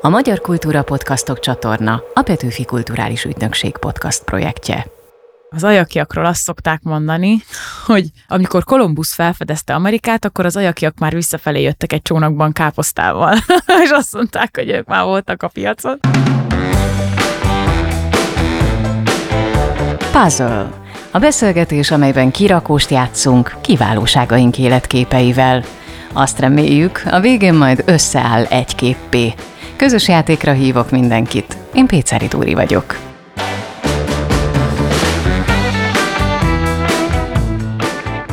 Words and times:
A 0.00 0.08
Magyar 0.08 0.40
Kultúra 0.40 0.82
Podcastok 0.82 1.40
csatorna 1.40 2.02
a 2.14 2.22
Petőfi 2.22 2.64
Kulturális 2.64 3.24
Ügynökség 3.24 3.76
podcast 3.76 4.24
projektje. 4.24 4.86
Az 5.50 5.64
ajakiakról 5.64 6.24
azt 6.24 6.42
szokták 6.42 6.82
mondani, 6.82 7.42
hogy 7.86 8.10
amikor 8.28 8.64
Kolumbusz 8.64 9.14
felfedezte 9.14 9.74
Amerikát, 9.74 10.24
akkor 10.24 10.44
az 10.44 10.56
ajakiak 10.56 10.98
már 10.98 11.14
visszafelé 11.14 11.62
jöttek 11.62 11.92
egy 11.92 12.02
csónakban 12.02 12.52
káposztával, 12.52 13.36
és 13.84 13.90
azt 13.90 14.12
mondták, 14.12 14.56
hogy 14.56 14.70
ők 14.70 14.86
már 14.86 15.04
voltak 15.04 15.42
a 15.42 15.48
piacon. 15.48 15.98
Puzzle. 20.12 20.70
A 21.10 21.18
beszélgetés, 21.18 21.90
amelyben 21.90 22.30
kirakóst 22.30 22.90
játszunk 22.90 23.56
kiválóságaink 23.60 24.58
életképeivel. 24.58 25.64
Azt 26.12 26.38
reméljük, 26.38 27.02
a 27.10 27.20
végén 27.20 27.54
majd 27.54 27.82
összeáll 27.86 28.44
egy 28.44 28.74
képpé. 28.74 29.34
Közös 29.78 30.08
játékra 30.08 30.52
hívok 30.52 30.90
mindenkit. 30.90 31.56
Én 31.72 31.86
Péceri 31.86 32.26
Dúri 32.26 32.54
vagyok. 32.54 32.98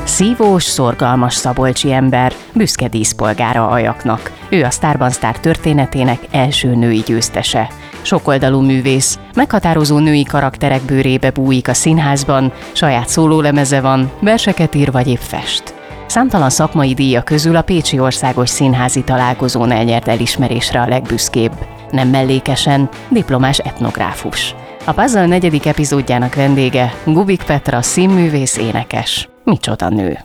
Szívós, 0.04 0.64
szorgalmas 0.64 1.34
szabolcsi 1.34 1.92
ember, 1.92 2.34
büszke 2.54 2.88
díszpolgára 2.88 3.68
ajaknak. 3.68 4.32
Ő 4.50 4.64
a 4.64 4.70
Sztárban 4.70 5.10
Sztár 5.10 5.40
történetének 5.40 6.20
első 6.32 6.76
női 6.76 7.04
győztese. 7.06 7.70
Sokoldalú 8.02 8.62
művész, 8.62 9.20
meghatározó 9.36 9.98
női 9.98 10.24
karakterek 10.24 10.82
bőrébe 10.82 11.32
bújik 11.32 11.68
a 11.68 11.74
színházban, 11.74 12.54
saját 12.72 13.08
szólólemeze 13.08 13.82
van, 13.82 14.12
verseket 14.20 14.76
ír 14.76 14.92
vagy 14.92 15.08
épp 15.08 15.22
fest. 15.22 15.75
Számtalan 16.08 16.50
szakmai 16.50 16.94
díja 16.94 17.24
közül 17.24 17.56
a 17.56 17.62
Pécsi 17.62 18.00
Országos 18.00 18.50
Színházi 18.50 19.04
Találkozón 19.04 19.72
elnyert 19.72 20.08
elismerésre 20.08 20.82
a 20.82 20.88
legbüszkébb. 20.88 21.52
Nem 21.92 22.10
mellékesen, 22.10 22.90
diplomás 23.10 23.58
etnográfus. 23.60 24.56
A 24.86 24.92
Puzzle 24.92 25.26
negyedik 25.26 25.66
epizódjának 25.66 26.36
vendége 26.36 26.94
Gubik 27.06 27.44
Petra, 27.44 27.82
színművész 27.82 28.58
énekes. 28.58 29.30
Micsoda 29.44 29.90
nő! 29.90 30.20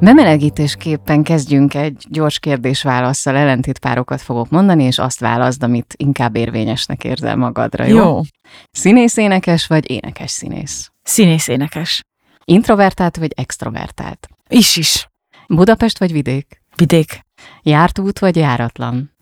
Bemelegítésképpen 0.00 1.22
kezdjünk 1.22 1.74
egy 1.74 2.04
gyors 2.08 2.38
kérdés-válaszsal, 2.38 3.36
ellentétpárokat 3.36 4.20
fogok 4.22 4.50
mondani, 4.50 4.84
és 4.84 4.98
azt 4.98 5.20
válaszd, 5.20 5.62
amit 5.62 5.94
inkább 5.96 6.36
érvényesnek 6.36 7.04
érzel 7.04 7.36
magadra, 7.36 7.84
jó? 7.84 7.96
Jó. 7.96 8.20
Színész 8.70 9.16
énekes 9.16 9.66
vagy 9.66 9.90
énekes 9.90 10.30
színész? 10.30 10.93
Színész 11.04 11.48
énekes. 11.48 12.02
Introvertált 12.44 13.16
vagy 13.16 13.32
extrovertált? 13.36 14.28
Is 14.48 14.76
is. 14.76 15.08
Budapest 15.48 15.98
vagy 15.98 16.12
vidék? 16.12 16.62
Vidék. 16.76 17.20
Járt 17.62 17.98
út 17.98 18.18
vagy 18.18 18.36
járatlan? 18.36 19.12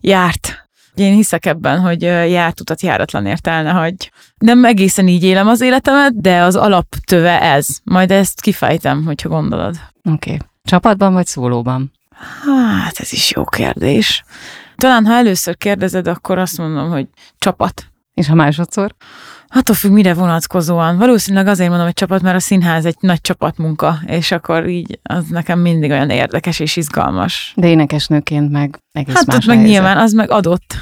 Járt. 0.00 0.68
Én 0.94 1.14
hiszek 1.14 1.46
ebben, 1.46 1.80
hogy 1.80 2.02
járt 2.02 2.60
utat 2.60 2.80
járatlan 2.80 3.26
értelne, 3.26 3.70
hogy 3.70 4.12
nem 4.38 4.64
egészen 4.64 5.08
így 5.08 5.24
élem 5.24 5.48
az 5.48 5.60
életemet, 5.60 6.20
de 6.20 6.40
az 6.40 6.56
alaptöve 6.56 7.40
ez. 7.40 7.66
Majd 7.84 8.10
ezt 8.10 8.40
kifejtem, 8.40 9.04
hogyha 9.04 9.28
gondolod. 9.28 9.76
Oké. 10.04 10.34
Okay. 10.34 10.46
Csapatban 10.62 11.12
vagy 11.12 11.26
szólóban? 11.26 11.92
Hát, 12.44 12.98
ez 12.98 13.12
is 13.12 13.30
jó 13.30 13.44
kérdés. 13.44 14.24
Talán, 14.76 15.06
ha 15.06 15.12
először 15.14 15.56
kérdezed, 15.56 16.06
akkor 16.06 16.38
azt 16.38 16.58
mondom, 16.58 16.90
hogy 16.90 17.08
csapat. 17.38 17.86
És 18.14 18.26
ha 18.26 18.34
másodszor? 18.34 18.94
Attól 19.56 19.74
függ, 19.74 19.90
mire 19.90 20.14
vonatkozóan. 20.14 20.98
Valószínűleg 20.98 21.46
azért 21.46 21.68
mondom, 21.68 21.86
hogy 21.86 21.94
csapat, 21.94 22.22
mert 22.22 22.36
a 22.36 22.40
színház 22.40 22.84
egy 22.84 22.96
nagy 23.00 23.20
csapatmunka, 23.20 23.98
és 24.06 24.32
akkor 24.32 24.68
így 24.68 24.98
az 25.02 25.24
nekem 25.28 25.58
mindig 25.58 25.90
olyan 25.90 26.10
érdekes 26.10 26.60
és 26.60 26.76
izgalmas. 26.76 27.52
De 27.56 27.66
énekesnőként 27.68 28.50
meg 28.50 28.78
egész 28.92 29.14
Hát 29.14 29.26
más 29.26 29.36
ott 29.36 29.44
meg 29.46 29.56
helyzet. 29.56 29.72
nyilván, 29.72 29.96
az 29.98 30.12
meg 30.12 30.30
adott. 30.30 30.74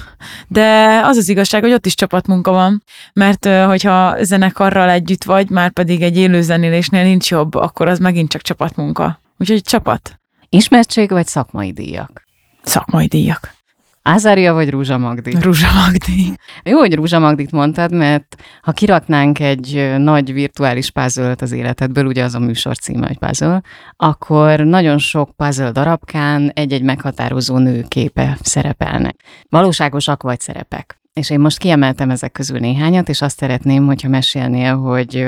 De 0.49 1.01
az 1.05 1.17
az 1.17 1.29
igazság, 1.29 1.63
hogy 1.63 1.73
ott 1.73 1.87
is 1.87 1.95
csapatmunka 1.95 2.51
van, 2.51 2.83
mert 3.13 3.47
hogyha 3.47 4.25
zenekarral 4.25 4.91
együtt 4.91 5.25
vagy, 5.25 5.51
már 5.51 5.71
pedig 5.71 6.03
egy 6.03 6.17
élőzenélésnél 6.17 7.03
nincs 7.03 7.31
jobb, 7.31 7.55
akkor 7.55 7.89
az 7.89 7.99
megint 7.99 8.29
csak 8.29 8.43
csapatmunka. 8.43 9.21
Úgyhogy 9.39 9.63
csapat. 9.63 10.21
Ismertség 10.49 11.11
vagy 11.11 11.27
szakmai 11.27 11.73
díjak? 11.73 12.23
Szakmai 12.63 13.07
díjak. 13.07 13.55
Ázária 14.03 14.53
vagy 14.53 14.71
Rúzsa 14.71 14.99
Magdi? 14.99 15.37
Rúzsa 15.41 15.73
Magdi. 15.75 16.37
Jó, 16.65 16.79
hogy 16.79 16.95
Rúzsa 16.95 17.19
Magdit 17.19 17.51
mondtad, 17.51 17.95
mert 17.95 18.37
ha 18.63 18.73
kiraknánk 18.73 19.41
egy 19.41 19.95
nagy 19.99 20.33
virtuális 20.33 20.91
puzzle 20.91 21.35
az 21.39 21.53
életedből, 21.53 22.07
ugye 22.07 22.25
az 22.25 22.35
a 22.35 22.39
műsor 22.39 22.77
címe, 22.77 23.07
hogy 23.07 23.19
puzzle, 23.19 23.63
akkor 23.97 24.61
nagyon 24.61 24.99
sok 24.99 25.37
puzzle 25.37 25.71
darabkán 25.71 26.51
egy-egy 26.55 26.83
meghatározó 26.83 27.59
nő 27.59 27.85
képe 27.89 28.39
szerepelnek. 28.41 29.17
Valóságosak 29.49 30.23
vagy 30.23 30.41
szerepek. 30.41 31.01
És 31.13 31.31
én 31.31 31.41
most 31.41 31.59
kiemeltem 31.59 32.11
ezek 32.11 32.33
közül 32.33 32.59
néhányat, 32.59 33.09
és 33.09 33.23
azt 33.23 33.39
szeretném, 33.39 33.87
hogyha 33.87 34.09
mesélnél, 34.09 34.77
hogy 34.77 35.27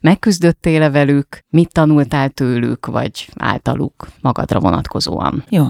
megküzdöttél-e 0.00 0.90
velük, 0.90 1.38
mit 1.48 1.72
tanultál 1.72 2.28
tőlük, 2.28 2.86
vagy 2.86 3.28
általuk 3.36 4.08
magadra 4.20 4.60
vonatkozóan. 4.60 5.44
Jó. 5.48 5.64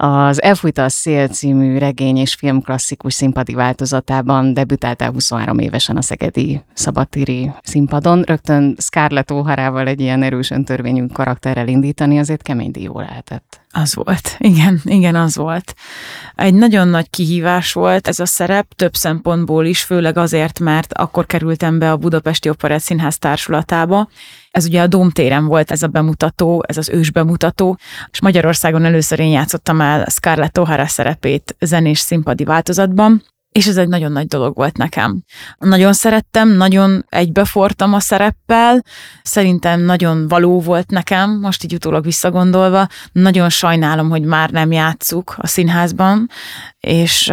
Az 0.00 0.42
Elfújta 0.42 0.84
a 0.84 0.88
szél 0.88 1.28
című 1.28 1.78
regény 1.78 2.16
és 2.16 2.34
film 2.34 2.62
klasszikus 2.62 3.14
színpadi 3.14 3.54
változatában 3.54 4.54
debütáltál 4.54 5.10
23 5.10 5.58
évesen 5.58 5.96
a 5.96 6.02
Szegedi 6.02 6.62
Szabadtéri 6.72 7.50
színpadon. 7.62 8.22
Rögtön 8.22 8.74
Scarlett 8.78 9.28
O'Harával 9.30 9.86
egy 9.86 10.00
ilyen 10.00 10.22
erős 10.22 10.50
öntörvényű 10.50 11.06
karakterrel 11.06 11.68
indítani, 11.68 12.18
azért 12.18 12.42
kemény 12.42 12.70
dió 12.70 13.00
lehetett. 13.00 13.60
Az 13.72 13.94
volt. 13.94 14.36
Igen, 14.38 14.80
igen, 14.84 15.14
az 15.14 15.36
volt. 15.36 15.74
Egy 16.34 16.54
nagyon 16.54 16.88
nagy 16.88 17.10
kihívás 17.10 17.72
volt 17.72 18.08
ez 18.08 18.20
a 18.20 18.26
szerep, 18.26 18.74
több 18.74 18.94
szempontból 18.94 19.64
is, 19.64 19.82
főleg 19.82 20.16
azért, 20.16 20.60
mert 20.60 20.92
akkor 20.92 21.26
kerültem 21.26 21.78
be 21.78 21.90
a 21.90 21.96
Budapesti 21.96 22.48
Operett 22.48 22.80
Színház 22.80 23.18
társulatába. 23.18 24.08
Ez 24.50 24.66
ugye 24.66 24.82
a 24.82 24.86
Dómtéren 24.86 25.46
volt 25.46 25.70
ez 25.70 25.82
a 25.82 25.86
bemutató, 25.86 26.64
ez 26.66 26.76
az 26.76 26.88
ős 26.88 27.10
bemutató, 27.10 27.78
és 28.10 28.20
Magyarországon 28.20 28.84
először 28.84 29.20
én 29.20 29.30
játszottam 29.30 29.80
el 29.80 30.06
Scarlett 30.10 30.58
O'Hara 30.58 30.86
szerepét 30.86 31.56
zenés 31.60 31.98
színpadi 31.98 32.44
változatban, 32.44 33.22
és 33.58 33.66
ez 33.66 33.76
egy 33.76 33.88
nagyon 33.88 34.12
nagy 34.12 34.26
dolog 34.26 34.54
volt 34.56 34.76
nekem. 34.76 35.22
Nagyon 35.58 35.92
szerettem, 35.92 36.48
nagyon 36.48 37.04
egybefortam 37.08 37.94
a 37.94 38.00
szereppel, 38.00 38.84
szerintem 39.22 39.80
nagyon 39.80 40.28
való 40.28 40.60
volt 40.60 40.90
nekem, 40.90 41.38
most 41.40 41.64
így 41.64 41.74
utólag 41.74 42.04
visszagondolva. 42.04 42.86
Nagyon 43.12 43.48
sajnálom, 43.48 44.08
hogy 44.08 44.22
már 44.22 44.50
nem 44.50 44.72
játszuk 44.72 45.34
a 45.38 45.46
színházban, 45.46 46.28
és 46.80 47.32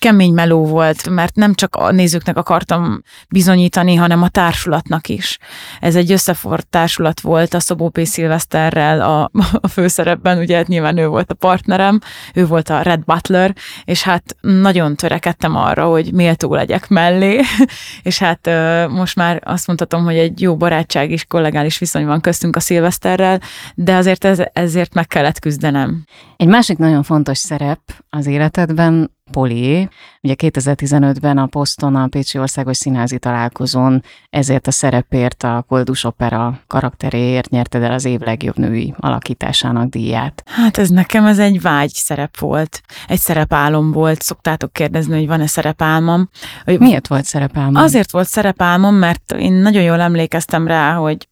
kemény 0.00 0.32
meló 0.32 0.66
volt, 0.66 1.08
mert 1.08 1.34
nem 1.34 1.54
csak 1.54 1.76
a 1.76 1.90
nézőknek 1.90 2.36
akartam 2.36 3.02
bizonyítani, 3.28 3.94
hanem 3.94 4.22
a 4.22 4.28
társulatnak 4.28 5.08
is. 5.08 5.38
Ez 5.80 5.96
egy 5.96 6.12
összefort 6.12 6.66
társulat 6.66 7.20
volt 7.20 7.54
a 7.54 7.60
Szobó 7.60 7.88
P. 7.88 8.04
Szilveszterrel 8.04 9.00
a, 9.00 9.30
a 9.60 9.68
főszerepben, 9.68 10.38
ugye 10.38 10.56
hát 10.56 10.66
nyilván 10.66 10.96
ő 10.96 11.06
volt 11.06 11.30
a 11.30 11.34
partnerem, 11.34 11.98
ő 12.34 12.46
volt 12.46 12.68
a 12.68 12.82
Red 12.82 13.04
Butler, 13.04 13.54
és 13.84 14.02
hát 14.02 14.36
nagyon 14.40 14.96
törekedtem 14.96 15.56
arra, 15.56 15.84
hogy 15.84 16.12
méltó 16.12 16.54
legyek 16.54 16.88
mellé, 16.88 17.40
és 18.02 18.18
hát 18.18 18.50
most 18.90 19.16
már 19.16 19.42
azt 19.44 19.66
mondhatom, 19.66 20.04
hogy 20.04 20.16
egy 20.16 20.40
jó 20.40 20.56
barátság 20.56 21.10
és 21.10 21.24
kollegális 21.24 21.78
viszony 21.78 22.06
van 22.06 22.20
köztünk 22.20 22.56
a 22.56 22.60
Szilveszterrel, 22.60 23.40
de 23.74 23.94
azért 23.94 24.24
ez, 24.24 24.42
ezért 24.52 24.94
meg 24.94 25.06
kellett 25.06 25.38
küzdenem. 25.38 26.04
Egy 26.36 26.48
másik 26.48 26.78
nagyon 26.78 27.02
fontos 27.02 27.38
szerep 27.38 27.80
az 28.10 28.26
életedben 28.26 29.18
Poli. 29.32 29.88
Ugye 30.22 30.34
2015-ben 30.36 31.38
a 31.38 31.46
Poston 31.46 31.96
a 31.96 32.06
Pécsi 32.06 32.38
Országos 32.38 32.76
Színházi 32.76 33.18
Találkozón 33.18 34.02
ezért 34.30 34.66
a 34.66 34.70
szerepért 34.70 35.42
a 35.42 35.64
Koldus 35.68 36.04
Opera 36.04 36.60
karakteréért 36.66 37.50
nyerted 37.50 37.82
el 37.82 37.92
az 37.92 38.04
év 38.04 38.20
legjobb 38.20 38.56
női 38.56 38.94
alakításának 38.96 39.88
díját. 39.88 40.42
Hát 40.46 40.78
ez 40.78 40.88
nekem 40.88 41.26
ez 41.26 41.38
egy 41.38 41.60
vágy 41.60 41.92
szerep 41.92 42.38
volt. 42.38 42.80
Egy 43.06 43.18
szerepálom 43.18 43.92
volt. 43.92 44.22
Szoktátok 44.22 44.72
kérdezni, 44.72 45.16
hogy 45.18 45.26
van-e 45.26 45.46
szerepálmom. 45.46 46.28
Hogy 46.64 46.78
Miért 46.78 47.08
volt 47.08 47.24
szerepelme? 47.24 47.80
Azért 47.80 48.10
volt 48.10 48.28
szerepálmom, 48.28 48.94
mert 48.94 49.32
én 49.32 49.52
nagyon 49.52 49.82
jól 49.82 50.00
emlékeztem 50.00 50.66
rá, 50.66 50.94
hogy 50.94 51.28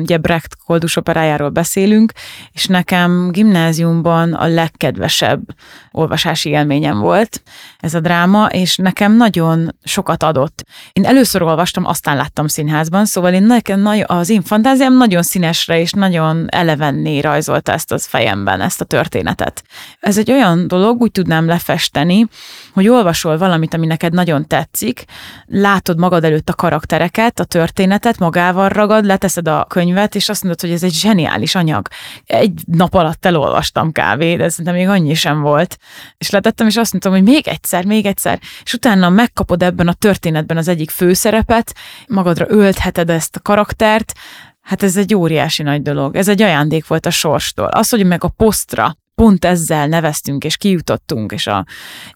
ugye 0.00 0.18
Brecht 0.18 0.56
koldus 0.66 0.96
operájáról 0.96 1.48
beszélünk, 1.48 2.12
és 2.52 2.66
nekem 2.66 3.30
gimnáziumban 3.30 4.32
a 4.32 4.46
legkedvesebb 4.46 5.40
olvasási 5.90 6.50
élményem 6.50 6.98
volt 6.98 7.42
ez 7.78 7.94
a 7.94 8.00
dráma, 8.00 8.46
és 8.46 8.76
nekem 8.76 9.16
nagyon 9.16 9.76
sokat 9.84 10.22
adott. 10.22 10.64
Én 10.92 11.04
először 11.04 11.42
olvastam, 11.42 11.84
aztán 11.84 12.16
láttam 12.16 12.46
színházban, 12.46 13.04
szóval 13.04 13.32
én 13.32 13.42
nekem 13.42 13.90
az 14.06 14.30
én 14.30 14.42
fantáziám 14.42 14.96
nagyon 14.96 15.22
színesre 15.22 15.80
és 15.80 15.92
nagyon 15.92 16.46
elevenné 16.50 17.20
rajzolta 17.20 17.72
ezt 17.72 17.92
az 17.92 18.06
fejemben, 18.06 18.60
ezt 18.60 18.80
a 18.80 18.84
történetet. 18.84 19.62
Ez 20.00 20.18
egy 20.18 20.30
olyan 20.30 20.68
dolog, 20.68 21.00
úgy 21.00 21.10
tudnám 21.10 21.46
lefesteni, 21.46 22.26
hogy 22.72 22.88
olvasol 22.88 23.38
valamit, 23.38 23.74
ami 23.74 23.86
neked 23.86 24.12
nagyon 24.12 24.46
tetszik, 24.46 25.04
látod 25.46 25.98
magad 25.98 26.24
előtt 26.24 26.48
a 26.48 26.54
karaktereket, 26.54 27.40
a 27.40 27.44
történetet, 27.44 28.18
magával 28.18 28.68
ragad, 28.68 29.04
leteszed 29.04 29.48
a 29.58 29.64
könyvet, 29.64 30.14
és 30.14 30.28
azt 30.28 30.42
mondod, 30.42 30.60
hogy 30.60 30.70
ez 30.70 30.82
egy 30.82 30.92
zseniális 30.92 31.54
anyag. 31.54 31.88
Egy 32.26 32.60
nap 32.66 32.94
alatt 32.94 33.26
elolvastam 33.26 33.92
kávé, 33.92 34.36
de 34.36 34.48
szerintem 34.48 34.74
még 34.74 34.88
annyi 34.88 35.14
sem 35.14 35.40
volt. 35.40 35.78
És 36.18 36.30
letettem, 36.30 36.66
és 36.66 36.76
azt 36.76 36.92
mondtam, 36.92 37.12
hogy 37.12 37.22
még 37.22 37.48
egyszer, 37.48 37.84
még 37.84 38.06
egyszer, 38.06 38.40
és 38.64 38.72
utána 38.72 39.08
megkapod 39.08 39.62
ebben 39.62 39.88
a 39.88 39.92
történetben 39.92 40.56
az 40.56 40.68
egyik 40.68 40.90
főszerepet, 40.90 41.74
magadra 42.06 42.46
öltheted 42.48 43.10
ezt 43.10 43.36
a 43.36 43.40
karaktert, 43.40 44.12
Hát 44.62 44.82
ez 44.82 44.96
egy 44.96 45.14
óriási 45.14 45.62
nagy 45.62 45.82
dolog. 45.82 46.16
Ez 46.16 46.28
egy 46.28 46.42
ajándék 46.42 46.86
volt 46.86 47.06
a 47.06 47.10
sorstól. 47.10 47.66
Az, 47.66 47.88
hogy 47.88 48.06
meg 48.06 48.24
a 48.24 48.28
posztra 48.28 48.96
pont 49.22 49.44
ezzel 49.44 49.86
neveztünk 49.86 50.44
és 50.44 50.56
kijutottunk, 50.56 51.32
és 51.32 51.46
a, 51.46 51.64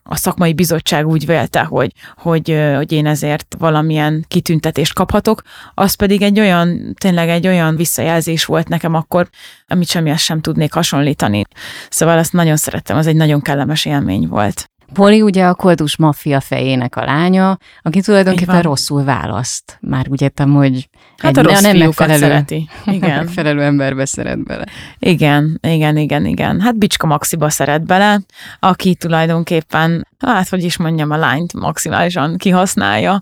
a 0.03 0.17
szakmai 0.17 0.53
bizottság 0.53 1.07
úgy 1.07 1.27
vélte, 1.27 1.63
hogy, 1.63 1.93
hogy, 2.17 2.59
hogy 2.77 2.93
én 2.93 3.07
ezért 3.07 3.57
valamilyen 3.59 4.25
kitüntetést 4.29 4.95
kaphatok, 4.95 5.43
az 5.75 5.95
pedig 5.95 6.23
egy 6.23 6.41
olyan, 6.41 6.95
tényleg 7.01 7.29
egy 7.29 7.47
olyan 7.47 7.77
visszajelzés 7.77 8.45
volt 8.45 8.69
nekem 8.69 8.95
akkor, 8.95 9.29
amit 9.67 9.89
semmihez 9.89 10.21
sem 10.21 10.41
tudnék 10.41 10.73
hasonlítani. 10.73 11.45
Szóval 11.89 12.19
ezt 12.19 12.33
nagyon 12.33 12.57
szerettem, 12.57 12.97
az 12.97 13.07
egy 13.07 13.17
nagyon 13.17 13.41
kellemes 13.41 13.85
élmény 13.85 14.27
volt. 14.29 14.71
Poli 14.93 15.23
ugye 15.23 15.47
a 15.47 15.55
koldus 15.55 15.97
maffia 15.97 16.41
fejének 16.41 16.97
a 16.97 17.05
lánya, 17.05 17.59
aki 17.83 18.01
tulajdonképpen 18.01 18.63
rosszul 18.63 19.05
választ. 19.05 19.79
Már 19.81 20.07
úgy 20.09 20.23
értem, 20.23 20.53
hogy 20.53 20.89
hát 21.17 21.37
egy, 21.37 21.45
a 21.45 21.49
rossz 21.49 21.61
nem 21.63 21.77
megfelelő, 21.77 22.19
szereti. 22.19 22.69
Igen. 22.87 23.17
megfelelő 23.17 23.63
emberbe 23.63 24.05
szeret 24.05 24.45
bele. 24.45 24.65
Igen, 24.99 25.59
igen, 25.63 25.97
igen, 25.97 26.27
igen. 26.27 26.61
Hát 26.61 26.79
Bicska 26.79 27.07
Maxiba 27.07 27.51
szeret 27.51 27.87
bele, 27.87 28.21
aki 28.59 28.95
tulajdonképpen 28.95 30.07
hát 30.19 30.49
hogy 30.49 30.65
is 30.65 30.77
mondjam, 30.77 31.11
a 31.11 31.17
lányt 31.17 31.53
maximálisan 31.53 32.37
kihasználja. 32.37 33.21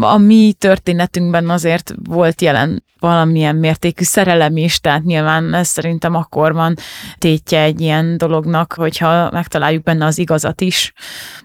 A 0.00 0.16
mi 0.16 0.54
történetünkben 0.58 1.50
azért 1.50 1.94
volt 2.04 2.40
jelen 2.40 2.84
valamilyen 2.98 3.56
mértékű 3.56 4.04
szerelem 4.04 4.56
is, 4.56 4.80
tehát 4.80 5.02
nyilván 5.02 5.54
ez 5.54 5.68
szerintem 5.68 6.14
akkor 6.14 6.52
van 6.52 6.74
tétje 7.18 7.60
egy 7.60 7.80
ilyen 7.80 8.16
dolognak, 8.16 8.72
hogyha 8.72 9.30
megtaláljuk 9.30 9.82
benne 9.82 10.04
az 10.04 10.18
igazat 10.18 10.60
is. 10.60 10.92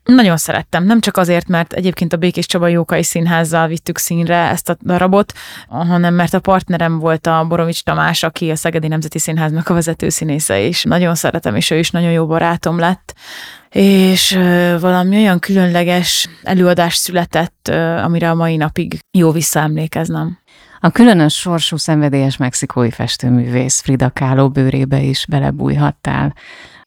Nagyon 0.03 0.38
szerettem, 0.38 0.83
nem 0.83 0.99
csak 0.99 1.17
azért, 1.17 1.47
mert 1.47 1.73
egyébként 1.73 2.13
a 2.13 2.17
Békés 2.17 2.45
Csaba 2.45 2.67
Jókai 2.67 3.03
Színházzal 3.03 3.67
vittük 3.67 3.97
színre 3.97 4.35
ezt 4.35 4.69
a 4.69 4.77
darabot, 4.81 5.33
hanem 5.67 6.13
mert 6.13 6.33
a 6.33 6.39
partnerem 6.39 6.99
volt 6.99 7.27
a 7.27 7.45
Borovics 7.47 7.83
Tamás, 7.83 8.23
aki 8.23 8.49
a 8.49 8.55
Szegedi 8.55 8.88
Nemzeti 8.88 9.19
Színháznak 9.19 9.69
a 9.69 9.73
vezető 9.73 10.09
színésze, 10.09 10.61
és 10.61 10.83
nagyon 10.83 11.15
szeretem, 11.15 11.55
és 11.55 11.71
ő 11.71 11.77
is 11.77 11.91
nagyon 11.91 12.11
jó 12.11 12.25
barátom 12.25 12.79
lett 12.79 13.13
és 13.71 14.33
valami 14.79 15.15
olyan 15.15 15.39
különleges 15.39 16.29
előadás 16.44 16.95
született, 16.95 17.68
amire 18.03 18.29
a 18.29 18.35
mai 18.35 18.56
napig 18.56 19.00
jó 19.12 19.31
visszaemlékeznem. 19.31 20.39
A 20.79 20.89
különös 20.89 21.33
sorsú 21.33 21.77
szenvedélyes 21.77 22.38
mexikói 22.38 22.91
festőművész 22.91 23.81
Frida 23.81 24.09
Kahlo 24.09 24.50
bőrébe 24.50 25.01
is 25.01 25.25
belebújhattál. 25.29 26.35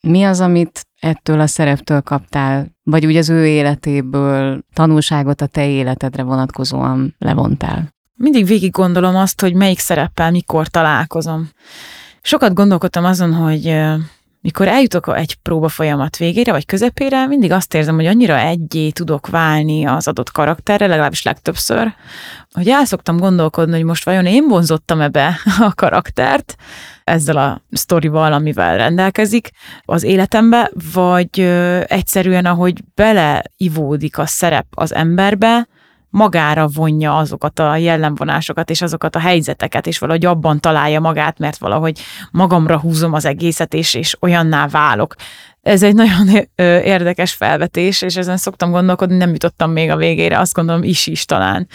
Mi 0.01 0.25
az, 0.25 0.41
amit 0.41 0.87
ettől 1.01 1.41
a 1.41 1.47
szereptől 1.47 2.01
kaptál, 2.01 2.67
vagy 2.83 3.07
úgy 3.07 3.17
az 3.17 3.29
ő 3.29 3.47
életéből 3.47 4.63
tanulságot 4.73 5.41
a 5.41 5.47
te 5.47 5.69
életedre 5.69 6.23
vonatkozóan 6.23 7.15
levontál? 7.19 7.89
Mindig 8.15 8.47
végig 8.47 8.71
gondolom 8.71 9.17
azt, 9.17 9.41
hogy 9.41 9.55
melyik 9.55 9.79
szereppel 9.79 10.31
mikor 10.31 10.69
találkozom. 10.69 11.49
Sokat 12.23 12.55
gondolkodtam 12.55 13.05
azon, 13.05 13.35
hogy 13.35 13.77
mikor 14.44 14.69
eljutok 14.69 15.17
egy 15.17 15.35
próba 15.35 15.69
folyamat 15.69 16.17
végére, 16.17 16.52
vagy 16.52 16.67
közepére, 16.67 17.26
mindig 17.26 17.52
azt 17.52 17.75
érzem, 17.75 17.94
hogy 17.94 18.06
annyira 18.06 18.38
egyé 18.38 18.91
tudok 18.91 19.26
válni 19.26 19.87
az 19.87 20.08
adott 20.08 20.31
karakterre, 20.31 20.87
legalábbis 20.87 21.23
legtöbbször, 21.23 21.94
hogy 22.52 22.69
el 22.69 22.85
szoktam 22.85 23.17
gondolkodni, 23.17 23.75
hogy 23.75 23.85
most 23.85 24.05
vajon 24.05 24.26
én 24.26 24.49
vonzottam 24.49 25.00
ebbe 25.00 25.37
a 25.58 25.75
karaktert, 25.75 26.56
ezzel 27.05 27.37
a 27.37 27.62
sztorival, 27.70 28.32
amivel 28.32 28.76
rendelkezik 28.76 29.50
az 29.85 30.02
életembe, 30.02 30.70
vagy 30.93 31.41
egyszerűen, 31.87 32.46
ahogy 32.46 32.82
beleivódik 32.94 34.19
a 34.19 34.26
szerep 34.26 34.67
az 34.70 34.94
emberbe, 34.94 35.69
magára 36.15 36.67
vonja 36.67 37.17
azokat 37.17 37.59
a 37.59 37.77
jellemvonásokat 37.77 38.71
és 38.71 38.83
azokat 38.83 39.17
a 39.17 39.19
helyzeteket, 39.19 39.87
és 39.87 39.99
valahogy 39.99 40.25
abban 40.25 40.61
találja 40.61 41.01
magát, 41.01 41.39
mert 41.39 41.59
valahogy 41.59 42.01
magamra 42.31 42.79
húzom 42.79 43.13
az 43.13 43.25
egészet, 43.25 43.75
és, 43.75 43.95
és 43.95 44.17
olyanná 44.21 44.67
válok. 44.69 45.15
Ez 45.63 45.83
egy 45.83 45.95
nagyon 45.95 46.29
érdekes 46.85 47.33
felvetés, 47.33 48.03
és 48.03 48.17
ezen 48.17 48.37
szoktam 48.37 48.71
gondolkodni, 48.71 49.17
nem 49.17 49.31
jutottam 49.31 49.71
még 49.71 49.91
a 49.91 49.97
végére, 49.97 50.39
azt 50.39 50.55
gondolom 50.55 50.83
is 50.83 51.07
is 51.07 51.25
talán. 51.25 51.69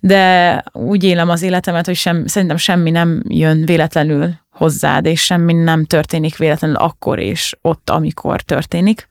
De 0.00 0.64
úgy 0.72 1.04
élem 1.04 1.28
az 1.28 1.42
életemet, 1.42 1.86
hogy 1.86 1.96
sem, 1.96 2.26
szerintem 2.26 2.56
semmi 2.56 2.90
nem 2.90 3.22
jön 3.28 3.64
véletlenül 3.64 4.30
hozzád, 4.50 5.06
és 5.06 5.24
semmi 5.24 5.52
nem 5.52 5.84
történik 5.84 6.36
véletlenül 6.36 6.76
akkor 6.76 7.18
és 7.18 7.56
ott, 7.62 7.90
amikor 7.90 8.40
történik 8.40 9.08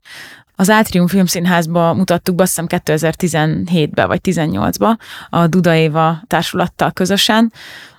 az 0.61 0.69
Átrium 0.69 1.07
Filmszínházba 1.07 1.93
mutattuk 1.93 2.35
be, 2.35 2.43
azt 2.43 2.61
hiszem 2.65 2.81
2017-ben 2.85 4.07
vagy 4.07 4.19
18-ba 4.23 4.97
a 5.29 5.47
Duda 5.47 5.75
Éva 5.75 6.21
társulattal 6.27 6.91
közösen. 6.91 7.53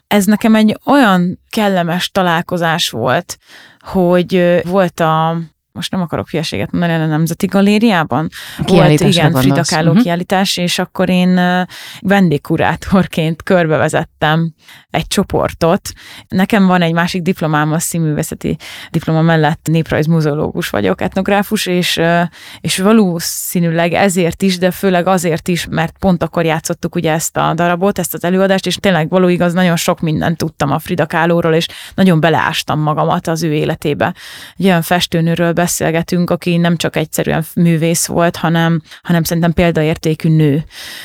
Ez 0.07 0.25
nekem 0.25 0.55
egy 0.55 0.79
olyan 0.87 1.41
kellemes 1.51 2.11
találkozás 2.11 2.91
volt, 2.91 3.39
hogy 3.79 4.61
volt 4.65 5.01
a 5.01 5.39
most 5.73 5.91
nem 5.91 6.01
akarok 6.01 6.31
hülyeséget 6.31 6.73
mondani, 6.73 6.93
a 6.93 7.07
Nemzeti 7.07 7.47
Galériában. 7.47 8.29
Volt, 8.67 9.01
igen, 9.01 9.33
Frida 9.35 9.63
Kahlo 9.69 9.89
uh-huh. 9.89 10.03
kiállítás, 10.03 10.57
és 10.57 10.79
akkor 10.79 11.09
én 11.09 11.41
vendégkurátorként 12.01 13.43
körbevezettem 13.43 14.55
egy 14.91 15.07
csoportot. 15.07 15.93
Nekem 16.29 16.67
van 16.67 16.83
egy 16.83 16.93
másik 16.93 17.23
diplomám, 17.23 17.73
a 17.73 17.79
színművészeti 17.79 18.57
diploma 18.91 19.23
mellett 19.23 19.69
néprajzmuzeológus 19.71 20.71
vagyok, 20.71 21.01
etnográfus, 21.01 21.67
és, 21.67 22.01
és 22.61 22.79
valószínűleg 22.79 23.93
ezért 23.93 24.43
is, 24.43 24.59
de 24.59 24.71
főleg 24.71 25.07
azért 25.07 25.49
is, 25.49 25.67
mert 25.71 25.99
pont 25.99 26.23
akkor 26.23 26.45
játszottuk 26.45 26.95
ugye 26.95 27.13
ezt 27.13 27.37
a 27.37 27.55
darabot, 27.55 27.99
ezt 27.99 28.15
az 28.15 28.25
előadást, 28.25 28.67
és 28.67 28.77
tényleg 28.77 29.09
való 29.09 29.29
igaz, 29.29 29.53
nagyon 29.53 29.77
sok 29.77 30.01
mindent 30.01 30.37
tudtam 30.37 30.71
a 30.71 30.79
Frida 30.79 31.07
Kahlo-ról, 31.07 31.55
és 31.55 31.67
nagyon 31.95 32.21
beleástam 32.21 32.81
magamat 32.81 33.27
az 33.27 33.43
ő 33.43 33.53
életébe. 33.53 34.15
Egy 34.57 34.65
olyan 34.65 34.83
festőnőről 34.83 35.53
beszélgetünk, 35.63 36.31
aki 36.31 36.57
nem 36.57 36.77
csak 36.77 36.97
egyszerűen 36.97 37.45
művész 37.55 38.07
volt, 38.07 38.37
hanem, 38.37 38.83
hanem 39.03 39.23
szerintem 39.23 39.53
példaértékű 39.53 40.29
nő, 40.29 40.65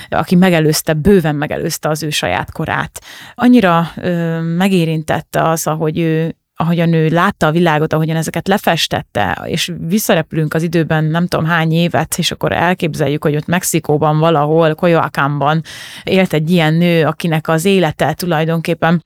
aki 0.09 0.36
megelőzte, 0.36 0.94
bőven 0.94 1.36
megelőzte 1.36 1.89
az 1.89 2.04
ő 2.04 2.09
saját 2.09 2.51
korát. 2.51 3.04
Annyira 3.36 3.92
ö, 3.95 4.42
megérintette 4.42 5.50
az, 5.50 5.68
ahogy 5.68 6.00
ő 6.00 6.36
ahogyan 6.59 6.94
ő 6.94 7.07
látta 7.07 7.48
a 7.48 7.51
világot, 7.51 7.94
ahogyan 7.94 8.15
ezeket 8.15 8.48
lefestette, 8.48 9.42
és 9.45 9.71
visszarepülünk 9.88 10.54
az 10.54 10.63
időben 10.63 11.04
nem 11.04 11.27
tudom 11.27 11.45
hány 11.45 11.71
évet, 11.71 12.16
és 12.18 12.31
akkor 12.31 12.52
elképzeljük, 12.52 13.23
hogy 13.23 13.35
ott 13.35 13.45
Mexikóban 13.45 14.19
valahol, 14.19 14.76
Coyoacánban 14.76 15.61
élt 16.04 16.33
egy 16.33 16.52
ilyen 16.52 16.73
nő, 16.73 17.06
akinek 17.06 17.47
az 17.47 17.66
élete 17.66 18.14
tulajdonképpen 18.14 19.04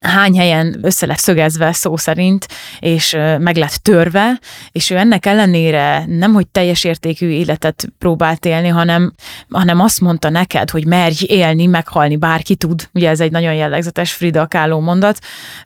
hány 0.00 0.38
helyen 0.38 0.78
össze 0.82 1.06
lett 1.06 1.18
szögezve 1.18 1.72
szó 1.72 1.96
szerint, 1.96 2.46
és 2.78 3.16
meg 3.38 3.56
lett 3.56 3.74
törve, 3.74 4.38
és 4.72 4.90
ő 4.90 4.96
ennek 4.96 5.26
ellenére 5.26 6.04
nem, 6.06 6.32
hogy 6.32 6.46
teljes 6.46 6.84
értékű 6.84 7.28
életet 7.28 7.88
próbált 7.98 8.44
élni, 8.44 8.68
hanem, 8.68 9.12
hanem 9.50 9.80
azt 9.80 10.00
mondta 10.00 10.30
neked, 10.30 10.70
hogy 10.70 10.86
merj 10.86 11.24
élni, 11.26 11.66
meghalni, 11.66 12.16
bárki 12.16 12.56
tud. 12.56 12.88
Ugye 12.92 13.08
ez 13.08 13.20
egy 13.20 13.30
nagyon 13.30 13.54
jellegzetes 13.54 14.12
Frida 14.12 14.46
Kahlo 14.46 14.80
mondat. 14.80 15.18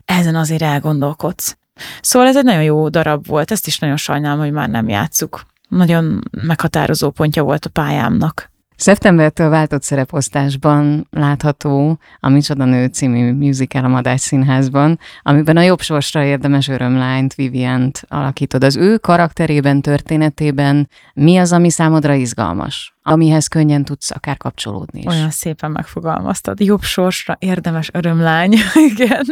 Ezen 0.05 0.35
azért 0.35 0.61
elgondolkodom 0.61 1.27
alkotsz. 1.29 1.57
Szóval 2.01 2.27
ez 2.27 2.37
egy 2.37 2.43
nagyon 2.43 2.63
jó 2.63 2.89
darab 2.89 3.27
volt, 3.27 3.51
ezt 3.51 3.67
is 3.67 3.79
nagyon 3.79 3.97
sajnálom, 3.97 4.39
hogy 4.39 4.51
már 4.51 4.69
nem 4.69 4.89
játszuk. 4.89 5.41
Nagyon 5.69 6.23
meghatározó 6.41 7.09
pontja 7.09 7.43
volt 7.43 7.65
a 7.65 7.69
pályámnak. 7.69 8.51
Szeptembertől 8.75 9.49
váltott 9.49 9.83
szereposztásban 9.83 11.07
látható 11.11 11.99
a 12.19 12.29
Micsoda 12.29 12.65
Nő 12.65 12.85
című 12.85 13.33
musical 13.33 13.83
a 13.83 13.87
Madás 13.87 14.21
Színházban, 14.21 14.99
amiben 15.21 15.57
a 15.57 15.61
jobb 15.61 15.81
sorsra 15.81 16.23
érdemes 16.23 16.67
örömlányt, 16.67 17.35
Vivient 17.35 18.01
alakítod. 18.07 18.63
Az 18.63 18.75
ő 18.75 18.97
karakterében, 18.97 19.81
történetében 19.81 20.89
mi 21.13 21.37
az, 21.37 21.51
ami 21.51 21.69
számodra 21.69 22.13
izgalmas? 22.13 22.97
Amihez 23.11 23.47
könnyen 23.47 23.85
tudsz 23.85 24.11
akár 24.11 24.37
kapcsolódni 24.37 24.99
is. 24.99 25.05
Olyan 25.05 25.29
szépen 25.29 25.71
megfogalmaztad. 25.71 26.59
Jobb 26.59 26.81
sorsra 26.81 27.37
érdemes 27.39 27.89
örömlány. 27.93 28.55
Igen. 28.91 29.25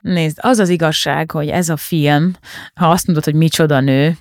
Nézd, 0.00 0.38
az 0.40 0.58
az 0.58 0.68
igazság, 0.68 1.30
hogy 1.30 1.48
ez 1.48 1.68
a 1.68 1.76
film, 1.76 2.32
ha 2.74 2.90
azt 2.90 3.06
mondod, 3.06 3.24
hogy 3.24 3.34
micsoda 3.34 3.80
nő, 3.80 4.16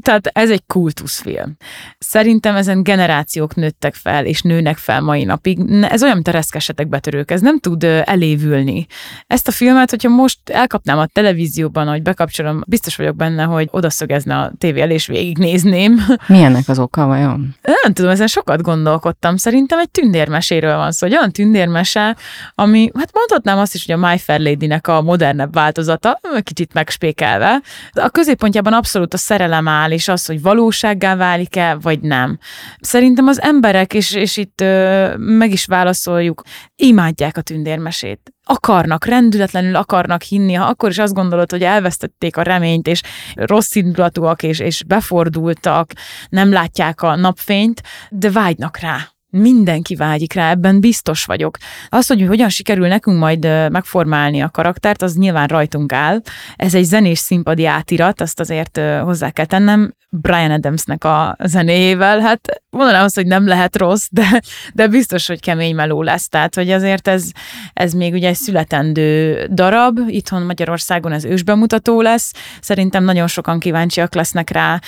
tehát 0.00 0.26
ez 0.32 0.50
egy 0.50 0.62
kultuszfilm. 0.66 1.56
Szerintem 1.98 2.56
ezen 2.56 2.82
generációk 2.82 3.54
nőttek 3.54 3.94
fel, 3.94 4.24
és 4.26 4.42
nőnek 4.42 4.76
fel 4.76 5.00
mai 5.00 5.24
napig. 5.24 5.58
Ez 5.82 6.02
olyan, 6.02 6.14
mint 6.14 6.28
a 6.28 6.30
reszkesetek 6.30 6.88
betörők, 6.88 7.30
ez 7.30 7.40
nem 7.40 7.58
tud 7.58 7.84
elévülni. 7.84 8.86
Ezt 9.26 9.48
a 9.48 9.50
filmet, 9.50 9.90
hogyha 9.90 10.08
most 10.08 10.38
elkapnám 10.50 10.98
a 10.98 11.06
televízióban, 11.06 11.88
hogy 11.88 12.02
bekapcsolom, 12.02 12.60
biztos 12.66 12.96
vagyok 12.96 13.16
benne, 13.16 13.42
hogy 13.42 13.68
odaszögezne 13.70 14.36
a 14.36 14.52
tévé 14.58 14.80
elé, 14.80 14.94
és 14.94 15.06
végignézném. 15.06 16.00
Mi 16.26 16.42
ennek 16.42 16.68
az 16.68 16.78
oka 16.78 17.06
vajon? 17.06 17.47
Van? 17.62 17.74
Nem 17.82 17.92
tudom, 17.92 18.10
ezen 18.10 18.26
sokat 18.26 18.62
gondolkodtam. 18.62 19.36
Szerintem 19.36 19.78
egy 19.78 19.90
tündérmeséről 19.90 20.76
van 20.76 20.92
szó. 20.92 21.06
Egy 21.06 21.16
olyan 21.16 21.32
tündérmese, 21.32 22.16
ami, 22.54 22.90
hát 22.94 23.10
mondhatnám 23.12 23.58
azt 23.58 23.74
is, 23.74 23.86
hogy 23.86 23.94
a 23.94 24.08
My 24.08 24.18
Fair 24.18 24.40
Lady-nek 24.40 24.86
a 24.86 25.02
modernebb 25.02 25.54
változata, 25.54 26.20
kicsit 26.42 26.72
megspékelve. 26.72 27.60
A 27.92 28.08
középpontjában 28.08 28.72
abszolút 28.72 29.14
a 29.14 29.16
szerelem 29.16 29.68
áll, 29.68 29.90
és 29.90 30.08
az, 30.08 30.26
hogy 30.26 30.42
valósággá 30.42 31.16
válik-e, 31.16 31.74
vagy 31.74 32.00
nem. 32.00 32.38
Szerintem 32.80 33.26
az 33.26 33.40
emberek, 33.40 33.94
és, 33.94 34.12
és 34.12 34.36
itt 34.36 34.60
ö, 34.60 35.16
meg 35.16 35.52
is 35.52 35.64
válaszoljuk, 35.64 36.42
imádják 36.76 37.36
a 37.36 37.40
tündérmesét 37.40 38.32
akarnak, 38.48 39.04
rendületlenül 39.04 39.76
akarnak 39.76 40.22
hinni, 40.22 40.52
ha 40.52 40.64
akkor 40.64 40.90
is 40.90 40.98
azt 40.98 41.14
gondolod, 41.14 41.50
hogy 41.50 41.62
elvesztették 41.62 42.36
a 42.36 42.42
reményt, 42.42 42.86
és 42.86 43.02
rossz 43.34 43.74
indulatúak, 43.74 44.42
és, 44.42 44.58
és 44.58 44.84
befordultak, 44.84 45.90
nem 46.28 46.52
látják 46.52 47.02
a 47.02 47.16
napfényt, 47.16 47.82
de 48.10 48.30
vágynak 48.30 48.78
rá. 48.78 48.98
Mindenki 49.30 49.94
vágyik 49.94 50.32
rá, 50.32 50.50
ebben 50.50 50.80
biztos 50.80 51.24
vagyok. 51.24 51.56
Az, 51.88 52.06
hogy 52.06 52.26
hogyan 52.26 52.48
sikerül 52.48 52.86
nekünk 52.86 53.18
majd 53.18 53.44
megformálni 53.70 54.40
a 54.40 54.50
karaktert, 54.50 55.02
az 55.02 55.16
nyilván 55.16 55.46
rajtunk 55.46 55.92
áll. 55.92 56.20
Ez 56.56 56.74
egy 56.74 56.84
zenés 56.84 57.18
színpadi 57.18 57.66
átirat, 57.66 58.20
azt 58.20 58.40
azért 58.40 58.80
hozzá 59.00 59.30
kell 59.30 59.44
tennem. 59.44 59.92
Brian 60.10 60.50
Adamsnek 60.50 61.04
a 61.04 61.36
zenéjével, 61.44 62.20
hát 62.20 62.62
mondanám 62.70 63.04
azt, 63.04 63.14
hogy 63.14 63.26
nem 63.26 63.46
lehet 63.46 63.76
rossz, 63.76 64.06
de, 64.10 64.42
de 64.74 64.88
biztos, 64.88 65.26
hogy 65.26 65.40
kemény 65.40 65.74
meló 65.74 66.02
lesz. 66.02 66.28
Tehát, 66.28 66.54
hogy 66.54 66.70
azért 66.70 67.08
ez, 67.08 67.30
ez 67.72 67.92
még 67.92 68.12
ugye 68.12 68.28
egy 68.28 68.34
születendő 68.34 69.46
darab, 69.52 69.98
itthon 70.06 70.42
Magyarországon 70.42 71.12
ez 71.12 71.24
ősbemutató 71.24 72.00
lesz. 72.00 72.32
Szerintem 72.60 73.04
nagyon 73.04 73.26
sokan 73.26 73.58
kíváncsiak 73.58 74.14
lesznek 74.14 74.50
rá. 74.50 74.80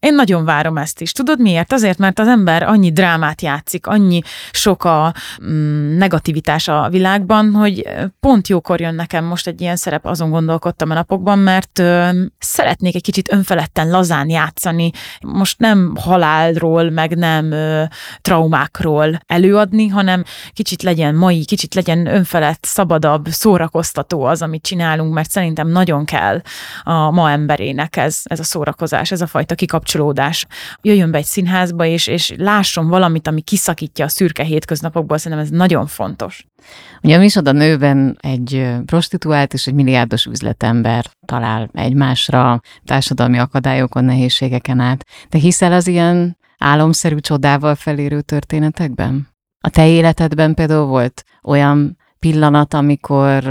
Én 0.00 0.14
nagyon 0.14 0.44
várom 0.44 0.76
ezt 0.76 1.00
is. 1.00 1.12
Tudod 1.12 1.40
miért? 1.40 1.72
Azért, 1.72 1.98
mert 1.98 2.18
az 2.18 2.28
ember 2.28 2.62
annyi 2.62 2.92
drámát 2.92 3.42
játszik, 3.42 3.86
annyi 3.86 4.20
sok 4.50 4.84
a 4.84 5.14
mm, 5.44 5.96
negativitás 5.96 6.68
a 6.68 6.88
világban, 6.90 7.52
hogy 7.52 7.88
pont 8.20 8.48
jókor 8.48 8.80
jön 8.80 8.94
nekem 8.94 9.24
most 9.24 9.46
egy 9.46 9.60
ilyen 9.60 9.76
szerep, 9.76 10.06
azon 10.06 10.30
gondolkodtam 10.30 10.90
a 10.90 10.94
napokban, 10.94 11.38
mert 11.38 11.78
ö, 11.78 12.08
szeretnék 12.38 12.94
egy 12.94 13.02
kicsit 13.02 13.32
önfeledten 13.32 13.90
lazán 13.90 14.28
játszani. 14.28 14.58
Most 15.20 15.58
nem 15.58 15.96
halálról, 16.00 16.90
meg 16.90 17.16
nem 17.16 17.52
ö, 17.52 17.82
traumákról 18.20 19.20
előadni, 19.26 19.88
hanem 19.88 20.24
kicsit 20.52 20.82
legyen 20.82 21.14
mai, 21.14 21.44
kicsit 21.44 21.74
legyen 21.74 22.06
önfelett, 22.06 22.64
szabadabb, 22.64 23.28
szórakoztató 23.28 24.24
az, 24.24 24.42
amit 24.42 24.62
csinálunk, 24.62 25.14
mert 25.14 25.30
szerintem 25.30 25.68
nagyon 25.68 26.04
kell 26.04 26.40
a 26.82 27.10
ma 27.10 27.30
emberének 27.30 27.96
ez, 27.96 28.20
ez 28.24 28.40
a 28.40 28.44
szórakozás, 28.44 29.10
ez 29.10 29.20
a 29.20 29.26
fajta 29.26 29.54
kikapcsolódás. 29.54 30.46
Jöjjön 30.82 31.10
be 31.10 31.18
egy 31.18 31.24
színházba, 31.24 31.84
és, 31.84 32.06
és 32.06 32.34
lásson 32.36 32.88
valamit, 32.88 33.26
ami 33.26 33.40
kiszakítja 33.40 34.04
a 34.04 34.08
szürke 34.08 34.42
hétköznapokból, 34.42 35.18
szerintem 35.18 35.46
ez 35.46 35.50
nagyon 35.50 35.86
fontos. 35.86 36.46
Ugye 37.02 37.16
a 37.16 37.18
Misoda 37.18 37.52
nőben 37.52 38.16
egy 38.20 38.74
prostituált 38.86 39.52
és 39.52 39.66
egy 39.66 39.74
milliárdos 39.74 40.26
üzletember 40.26 41.04
talál 41.26 41.70
egymásra 41.72 42.60
társadalmi 42.84 43.38
akadályokon, 43.38 44.04
nehézségeken 44.04 44.80
át. 44.80 45.04
Te 45.28 45.38
hiszel 45.38 45.72
az 45.72 45.86
ilyen 45.86 46.36
álomszerű 46.58 47.18
csodával 47.18 47.74
felérő 47.74 48.20
történetekben? 48.20 49.28
A 49.60 49.70
te 49.70 49.88
életedben 49.88 50.54
például 50.54 50.86
volt 50.86 51.24
olyan 51.42 51.98
pillanat, 52.18 52.74
amikor, 52.74 53.42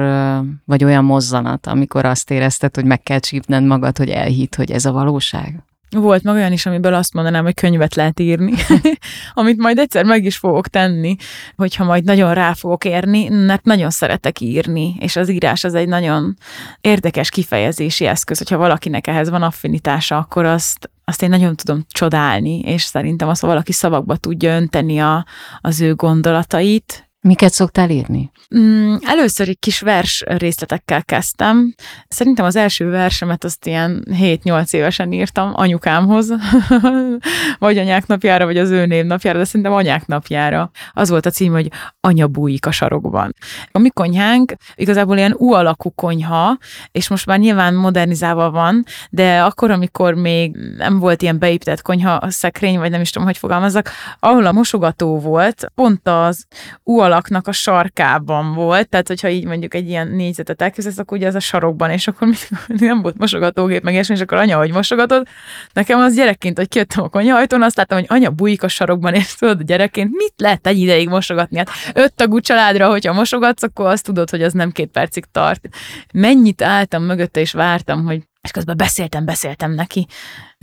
vagy 0.65 0.83
olyan 0.83 1.03
mozzanat, 1.03 1.67
amikor 1.67 2.05
azt 2.05 2.31
érezted, 2.31 2.75
hogy 2.75 2.85
meg 2.85 3.01
kell 3.01 3.19
csípned 3.19 3.63
magad, 3.63 3.97
hogy 3.97 4.09
elhitt, 4.09 4.55
hogy 4.55 4.71
ez 4.71 4.85
a 4.85 4.91
valóság? 4.91 5.63
Volt 5.89 6.23
meg 6.23 6.33
olyan 6.33 6.51
is, 6.51 6.65
amiből 6.65 6.93
azt 6.93 7.13
mondanám, 7.13 7.43
hogy 7.43 7.53
könyvet 7.53 7.95
lehet 7.95 8.19
írni, 8.19 8.53
amit 9.33 9.57
majd 9.57 9.77
egyszer 9.77 10.05
meg 10.05 10.25
is 10.25 10.37
fogok 10.37 10.67
tenni, 10.67 11.15
hogyha 11.55 11.83
majd 11.83 12.03
nagyon 12.03 12.33
rá 12.33 12.53
fogok 12.53 12.85
érni, 12.85 13.29
mert 13.29 13.63
nagyon 13.63 13.89
szeretek 13.89 14.39
írni, 14.39 14.95
és 14.99 15.15
az 15.15 15.29
írás 15.29 15.63
az 15.63 15.73
egy 15.73 15.87
nagyon 15.87 16.37
érdekes 16.81 17.29
kifejezési 17.29 18.05
eszköz, 18.05 18.37
hogyha 18.37 18.57
valakinek 18.57 19.07
ehhez 19.07 19.29
van 19.29 19.43
affinitása, 19.43 20.17
akkor 20.17 20.45
azt, 20.45 20.89
azt 21.05 21.21
én 21.21 21.29
nagyon 21.29 21.55
tudom 21.55 21.85
csodálni, 21.91 22.59
és 22.59 22.83
szerintem 22.83 23.27
azt, 23.29 23.41
ha 23.41 23.47
valaki 23.47 23.71
szavakba 23.71 24.15
tudja 24.15 24.55
önteni 24.55 24.99
a, 24.99 25.25
az 25.61 25.81
ő 25.81 25.95
gondolatait, 25.95 27.08
Miket 27.21 27.51
szoktál 27.51 27.89
írni? 27.89 28.31
Mm, 28.57 28.95
először 29.01 29.47
egy 29.47 29.59
kis 29.59 29.79
vers 29.79 30.23
részletekkel 30.27 31.03
kezdtem. 31.03 31.75
Szerintem 32.07 32.45
az 32.45 32.55
első 32.55 32.89
versemet 32.89 33.43
azt 33.43 33.65
ilyen 33.65 34.05
7-8 34.11 34.73
évesen 34.73 35.11
írtam 35.11 35.51
anyukámhoz, 35.55 36.33
vagy 37.59 37.77
anyák 37.77 38.07
napjára, 38.07 38.45
vagy 38.45 38.57
az 38.57 38.69
ő 38.69 38.85
névnapjára, 38.85 39.37
de 39.37 39.43
szerintem 39.43 39.73
anyák 39.73 40.05
napjára. 40.05 40.71
Az 40.93 41.09
volt 41.09 41.25
a 41.25 41.29
cím, 41.29 41.51
hogy 41.51 41.71
Anya 41.99 42.27
bújik 42.27 42.65
a 42.65 42.71
sarokban. 42.71 43.35
A 43.71 43.79
mi 43.79 43.89
konyhánk 43.89 44.53
igazából 44.75 45.17
ilyen 45.17 45.35
U 45.37 45.53
alakú 45.53 45.91
konyha, 45.91 46.57
és 46.91 47.07
most 47.07 47.25
már 47.25 47.39
nyilván 47.39 47.73
modernizálva 47.73 48.51
van, 48.51 48.83
de 49.09 49.41
akkor, 49.41 49.71
amikor 49.71 50.13
még 50.13 50.55
nem 50.77 50.99
volt 50.99 51.21
ilyen 51.21 51.39
beépített 51.39 51.81
konyha 51.81 52.31
szekrény, 52.31 52.77
vagy 52.77 52.91
nem 52.91 53.01
is 53.01 53.09
tudom, 53.09 53.27
hogy 53.27 53.37
fogalmazzak, 53.37 53.89
ahol 54.19 54.45
a 54.45 54.51
mosogató 54.51 55.19
volt, 55.19 55.71
pont 55.75 56.07
az 56.07 56.45
U 56.83 57.07
alaknak 57.09 57.47
a 57.47 57.51
sarkában 57.51 58.53
volt, 58.53 58.89
tehát 58.89 59.07
hogyha 59.07 59.29
így 59.29 59.45
mondjuk 59.45 59.73
egy 59.73 59.87
ilyen 59.87 60.07
négyzetet 60.07 60.61
elképzelsz, 60.61 60.97
akkor 60.97 61.17
ugye 61.17 61.27
az 61.27 61.35
a 61.35 61.39
sarokban, 61.39 61.89
és 61.89 62.07
akkor 62.07 62.27
nem 62.67 63.01
volt 63.01 63.17
mosogatógép, 63.17 63.83
meg 63.83 63.93
és 63.93 64.09
akkor 64.09 64.37
anya, 64.37 64.57
hogy 64.57 64.71
mosogatod. 64.71 65.27
Nekem 65.73 65.99
az 65.99 66.15
gyerekként, 66.15 66.57
hogy 66.57 66.67
kijöttem 66.67 67.03
a 67.03 67.07
konyhajtón, 67.07 67.63
azt 67.63 67.75
láttam, 67.75 67.97
hogy 67.97 68.07
anya 68.09 68.29
bújik 68.29 68.63
a 68.63 68.67
sarokban, 68.67 69.13
és 69.13 69.35
tudod, 69.35 69.61
gyerekként 69.61 70.11
mit 70.11 70.33
lehet 70.37 70.67
egy 70.67 70.77
ideig 70.77 71.09
mosogatni? 71.09 71.57
Hát 71.57 71.69
öt 71.93 72.13
tagú 72.13 72.39
családra, 72.39 72.89
hogyha 72.89 73.13
mosogatsz, 73.13 73.63
akkor 73.63 73.85
azt 73.85 74.03
tudod, 74.03 74.29
hogy 74.29 74.43
az 74.43 74.53
nem 74.53 74.71
két 74.71 74.89
percig 74.89 75.25
tart. 75.31 75.69
Mennyit 76.13 76.61
álltam 76.61 77.03
mögötte, 77.03 77.39
és 77.39 77.51
vártam, 77.51 78.05
hogy 78.05 78.21
és 78.41 78.51
közben 78.51 78.77
beszéltem, 78.77 79.25
beszéltem 79.25 79.71
neki, 79.71 80.07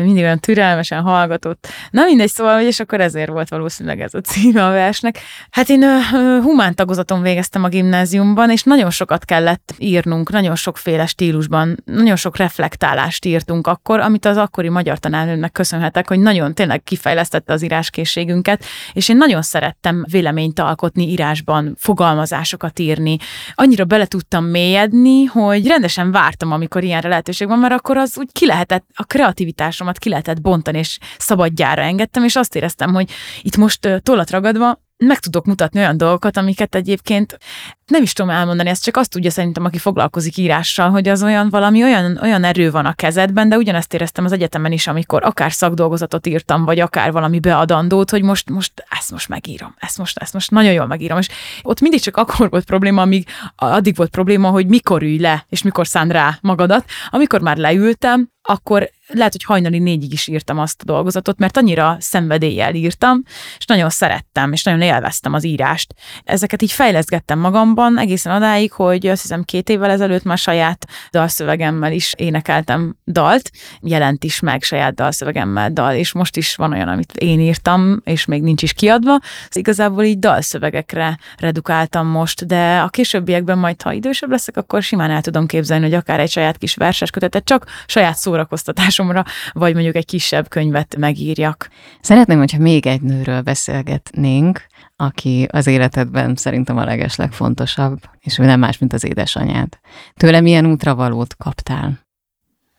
mindig 0.05 0.23
olyan 0.23 0.39
türelmesen 0.39 1.03
hallgatott. 1.03 1.69
Na 1.91 2.05
mindegy, 2.05 2.29
szóval, 2.29 2.61
és 2.61 2.81
akkor 2.81 3.01
ezért 3.01 3.29
volt 3.31 3.49
valószínűleg 3.49 4.01
ez 4.01 4.15
a 4.15 4.21
címe 4.21 4.67
a 4.67 4.71
versnek. 4.71 5.19
Hát 5.51 5.69
én 5.69 5.83
uh, 5.83 6.43
humán 6.43 6.75
tagozaton 6.75 7.23
végeztem 7.23 7.65
a 7.65 7.69
gimnáziumban, 7.69 8.51
és 8.51 8.63
nagyon 8.63 8.91
sokat 8.91 9.25
kellett 9.25 9.75
írnunk, 9.79 10.31
nagyon 10.31 10.55
sokféle 10.55 11.07
stílusban, 11.07 11.83
nagyon 11.85 12.17
sok 12.17 12.37
reflektálást 12.37 13.25
írtunk 13.25 13.67
akkor, 13.67 14.01
amit 14.01 14.25
az 14.25 14.37
akkori 14.37 14.69
magyar 14.69 14.99
tanárnőnek 14.99 15.53
köszönhetek, 15.53 16.09
hogy 16.09 16.19
nagyon 16.19 16.55
tényleg 16.55 16.83
kifejlesztette 16.83 17.53
az 17.53 17.63
íráskészségünket, 17.63 18.65
és 18.93 19.09
én 19.09 19.17
nagyon 19.17 19.43
szerettem 19.43 20.05
véleményt 20.11 20.59
alkotni 20.59 21.09
írásban, 21.11 21.75
fogalmazásokat 21.79 22.79
írni. 22.79 23.17
Annyira 23.55 23.85
bele 23.85 24.07
tudtam 24.07 24.45
mélyedni, 24.45 25.25
hogy 25.25 25.67
rendesen 25.67 26.11
vártam, 26.11 26.53
amikor 26.53 26.85
ilyenre 26.85 27.09
lehetőség 27.09 27.49
van, 27.49 27.59
mert 27.59 27.75
akkor 27.75 27.97
az 27.97 28.19
úgy 28.19 28.29
ki 28.33 28.47
lehetett, 28.47 28.85
a 28.95 29.05
kreativitásom 29.05 29.85
tudásomat 29.87 29.99
ki 29.99 30.09
lehetett 30.09 30.41
bontani, 30.41 30.79
és 30.79 30.99
szabadjára 31.19 31.83
engedtem, 31.83 32.25
és 32.25 32.37
azt 32.37 32.55
éreztem, 32.55 32.95
hogy 32.95 33.11
itt 33.43 33.57
most 33.57 34.01
tollat 34.03 34.31
ragadva 34.31 34.85
meg 34.99 35.19
tudok 35.19 35.45
mutatni 35.45 35.79
olyan 35.79 35.97
dolgokat, 35.97 36.37
amiket 36.37 36.75
egyébként 36.75 37.39
nem 37.87 38.03
is 38.03 38.13
tudom 38.13 38.31
elmondani, 38.31 38.69
ezt 38.69 38.83
csak 38.83 38.97
azt 38.97 39.11
tudja 39.11 39.31
szerintem, 39.31 39.65
aki 39.65 39.79
foglalkozik 39.79 40.37
írással, 40.37 40.91
hogy 40.91 41.09
az 41.09 41.23
olyan 41.23 41.49
valami 41.51 41.83
olyan, 41.83 42.19
olyan 42.23 42.45
erő 42.45 42.71
van 42.71 42.87
a 42.87 42.93
kezedben, 42.93 43.49
de 43.49 43.57
ugyanezt 43.57 43.95
éreztem 43.95 44.25
az 44.25 44.33
egyetemen 44.33 44.73
is, 44.73 44.87
amikor 44.87 45.25
akár 45.25 45.53
szakdolgozatot 45.53 46.27
írtam, 46.27 46.65
vagy 46.65 46.81
akár 46.81 47.13
valami 47.13 47.39
beadandót, 47.39 48.11
hogy 48.11 48.23
most, 48.23 48.51
most 48.51 48.85
ezt 48.99 49.11
most 49.11 49.29
megírom, 49.29 49.75
ezt 49.79 49.99
most, 49.99 50.19
ezt 50.19 50.33
most 50.33 50.51
nagyon 50.51 50.73
jól 50.73 50.87
megírom. 50.87 51.19
És 51.19 51.29
ott 51.63 51.81
mindig 51.81 52.01
csak 52.01 52.17
akkor 52.17 52.51
volt 52.51 52.65
probléma, 52.65 53.03
amíg 53.03 53.29
addig 53.57 53.97
volt 53.97 54.11
probléma, 54.11 54.49
hogy 54.51 54.67
mikor 54.67 55.03
ülj 55.03 55.19
le, 55.19 55.47
és 55.49 55.63
mikor 55.63 55.87
szánd 55.87 56.13
rá 56.13 56.39
magadat. 56.41 56.85
Amikor 57.11 57.41
már 57.41 57.57
leültem, 57.57 58.31
akkor 58.47 58.91
lehet, 59.09 59.33
hogy 59.33 59.45
hajnali 59.45 59.79
négyig 59.79 60.13
is 60.13 60.27
írtam 60.27 60.59
azt 60.59 60.81
a 60.83 60.85
dolgozatot, 60.85 61.39
mert 61.39 61.57
annyira 61.57 61.97
szenvedéllyel 62.01 62.75
írtam, 62.75 63.23
és 63.59 63.65
nagyon 63.65 63.91
szerettem, 63.91 64.53
és 64.53 64.63
nagyon 64.63 64.81
élveztem 64.81 65.33
az 65.33 65.45
írást. 65.45 65.95
Ezeket 66.25 66.63
így 66.63 66.73
fejleszgettem 66.73 67.39
magamban 67.39 67.99
egészen 67.99 68.37
odáig, 68.37 68.73
hogy 68.73 69.07
azt 69.07 69.23
hiszem 69.23 69.43
két 69.43 69.69
évvel 69.69 69.91
ezelőtt 69.91 70.23
már 70.23 70.39
saját 70.39 70.87
dalszövegemmel 71.11 71.93
is 71.93 72.15
énekeltem 72.17 72.97
dalt, 73.07 73.51
jelent 73.81 74.25
is 74.25 74.41
meg 74.41 74.63
saját 74.63 74.95
dalszövegemmel 74.95 75.71
dal, 75.71 75.95
és 75.95 76.13
most 76.13 76.37
is 76.37 76.57
van 76.57 76.73
olyan, 76.73 76.89
amit 76.89 77.13
én 77.17 77.41
írtam, 77.41 78.01
és 78.05 78.25
még 78.25 78.43
nincs 78.43 78.63
is 78.63 78.73
kiadva. 78.73 79.19
Igazából 79.53 80.05
így 80.05 80.19
dalszövegekre 80.19 81.19
redukáltam 81.39 82.07
most, 82.07 82.47
de 82.47 82.79
a 82.79 82.89
későbbiekben 82.89 83.59
majd, 83.59 83.83
ha 83.83 83.93
idősebb 83.93 84.31
leszek, 84.31 84.57
akkor 84.57 84.83
simán 84.83 85.11
el 85.11 85.21
tudom 85.21 85.47
képzelni, 85.47 85.85
hogy 85.85 85.95
akár 85.95 86.21
egy 86.21 86.31
saját 86.31 86.59
kis 86.59 86.75
verses 86.75 87.11
kötetet, 87.11 87.45
csak 87.45 87.67
saját 87.87 88.17
szórakoztatásomra, 88.37 89.25
vagy 89.53 89.75
mondjuk 89.75 89.95
egy 89.97 90.05
kisebb 90.05 90.49
könyvet 90.49 90.97
megírjak. 90.97 91.69
Szeretném, 92.01 92.39
hogyha 92.39 92.59
még 92.59 92.87
egy 92.87 93.03
nőről 93.03 93.41
beszélgetnénk, 93.41 94.67
aki 94.97 95.49
az 95.51 95.67
életedben 95.67 96.37
szerintem 96.37 96.77
a 96.77 96.85
legeslegfontosabb, 96.85 97.99
és 98.21 98.37
nem 98.37 98.61
más, 98.61 98.79
mint 98.79 98.93
az 98.93 99.05
édesanyád. 99.05 99.79
Tőle 100.15 100.41
milyen 100.41 100.67
útravalót 100.67 101.37
kaptál? 101.37 102.05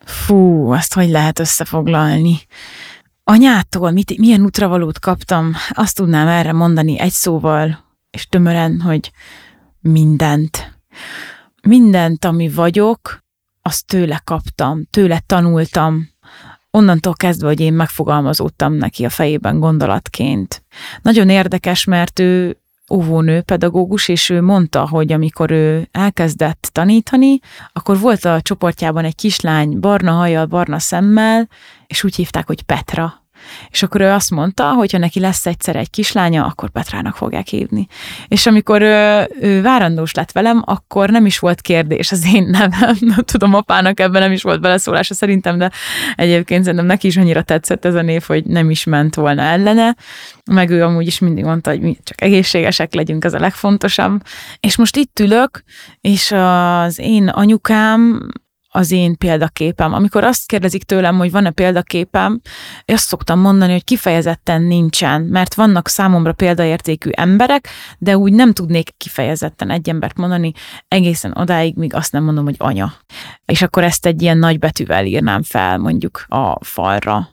Fú, 0.05 0.71
azt 0.71 0.93
hogy 0.93 1.09
lehet 1.09 1.39
összefoglalni? 1.39 2.39
anyától 3.29 3.91
mit, 3.91 4.17
milyen 4.17 4.41
útravalót 4.41 4.99
kaptam, 4.99 5.53
azt 5.69 5.95
tudnám 5.95 6.27
erre 6.27 6.51
mondani 6.51 6.99
egy 6.99 7.11
szóval, 7.11 7.85
és 8.09 8.27
tömören, 8.27 8.81
hogy 8.81 9.11
mindent. 9.79 10.79
Mindent, 11.61 12.25
ami 12.25 12.49
vagyok, 12.49 13.26
azt 13.67 13.85
tőle 13.85 14.21
kaptam, 14.23 14.83
tőle 14.89 15.21
tanultam, 15.25 16.09
onnantól 16.71 17.13
kezdve, 17.13 17.47
hogy 17.47 17.59
én 17.59 17.73
megfogalmazódtam 17.73 18.73
neki 18.73 19.05
a 19.05 19.09
fejében 19.09 19.59
gondolatként. 19.59 20.63
Nagyon 21.01 21.29
érdekes, 21.29 21.83
mert 21.83 22.19
ő 22.19 22.57
óvónő, 22.91 23.41
pedagógus, 23.41 24.07
és 24.07 24.29
ő 24.29 24.41
mondta, 24.41 24.87
hogy 24.87 25.11
amikor 25.11 25.51
ő 25.51 25.87
elkezdett 25.91 26.69
tanítani, 26.71 27.39
akkor 27.73 27.99
volt 27.99 28.25
a 28.25 28.41
csoportjában 28.41 29.05
egy 29.05 29.15
kislány 29.15 29.79
barna 29.79 30.11
hajjal, 30.11 30.45
barna 30.45 30.79
szemmel, 30.79 31.49
és 31.87 32.03
úgy 32.03 32.15
hívták, 32.15 32.47
hogy 32.47 32.61
Petra. 32.61 33.26
És 33.69 33.83
akkor 33.83 34.01
ő 34.01 34.09
azt 34.09 34.31
mondta, 34.31 34.73
hogy 34.73 34.91
ha 34.91 34.97
neki 34.97 35.19
lesz 35.19 35.45
egyszer 35.45 35.75
egy 35.75 35.89
kislánya, 35.89 36.45
akkor 36.45 36.69
Petrának 36.69 37.15
fogják 37.15 37.47
hívni. 37.47 37.87
És 38.27 38.45
amikor 38.45 38.81
ő, 38.81 39.27
ő 39.41 39.61
várandós 39.61 40.13
lett 40.13 40.31
velem, 40.31 40.61
akkor 40.65 41.09
nem 41.09 41.25
is 41.25 41.39
volt 41.39 41.61
kérdés 41.61 42.11
az 42.11 42.25
én 42.33 42.43
nevem. 42.43 42.97
Tudom, 43.31 43.53
apának 43.53 43.99
ebben 43.99 44.21
nem 44.21 44.31
is 44.31 44.41
volt 44.41 44.61
beleszólása 44.61 45.13
szerintem, 45.13 45.57
de 45.57 45.71
egyébként 46.15 46.63
szerintem 46.63 46.87
neki 46.87 47.07
is 47.07 47.17
annyira 47.17 47.41
tetszett 47.41 47.85
ez 47.85 47.95
a 47.95 48.01
név, 48.01 48.23
hogy 48.27 48.45
nem 48.45 48.69
is 48.69 48.83
ment 48.83 49.15
volna 49.15 49.41
ellene. 49.41 49.95
Meg 50.45 50.69
ő 50.69 50.83
amúgy 50.83 51.07
is 51.07 51.19
mindig 51.19 51.43
mondta, 51.43 51.69
hogy 51.69 51.81
mi 51.81 51.97
csak 52.03 52.21
egészségesek 52.21 52.93
legyünk, 52.93 53.25
ez 53.25 53.33
a 53.33 53.39
legfontosabb. 53.39 54.21
És 54.59 54.77
most 54.77 54.95
itt 54.95 55.19
ülök, 55.19 55.63
és 56.01 56.31
az 56.31 56.99
én 56.99 57.27
anyukám 57.27 58.27
az 58.69 58.91
én 58.91 59.17
példaképem. 59.17 59.93
Amikor 59.93 60.23
azt 60.23 60.47
kérdezik 60.47 60.83
tőlem, 60.83 61.17
hogy 61.17 61.31
van-e 61.31 61.51
példaképem, 61.51 62.41
azt 62.85 63.07
szoktam 63.07 63.39
mondani, 63.39 63.71
hogy 63.71 63.83
kifejezetten 63.83 64.61
nincsen, 64.61 65.21
mert 65.21 65.53
vannak 65.53 65.87
számomra 65.87 66.33
példaértékű 66.33 67.09
emberek, 67.13 67.67
de 67.97 68.17
úgy 68.17 68.33
nem 68.33 68.53
tudnék 68.53 68.89
kifejezetten 68.97 69.69
egy 69.69 69.89
embert 69.89 70.17
mondani 70.17 70.51
egészen 70.87 71.37
odáig, 71.37 71.75
míg 71.75 71.93
azt 71.93 72.11
nem 72.11 72.23
mondom, 72.23 72.43
hogy 72.43 72.55
anya. 72.57 72.93
És 73.45 73.61
akkor 73.61 73.83
ezt 73.83 74.05
egy 74.05 74.21
ilyen 74.21 74.37
nagy 74.37 74.59
betűvel 74.59 75.05
írnám 75.05 75.43
fel 75.43 75.77
mondjuk 75.77 76.25
a 76.27 76.65
falra 76.65 77.29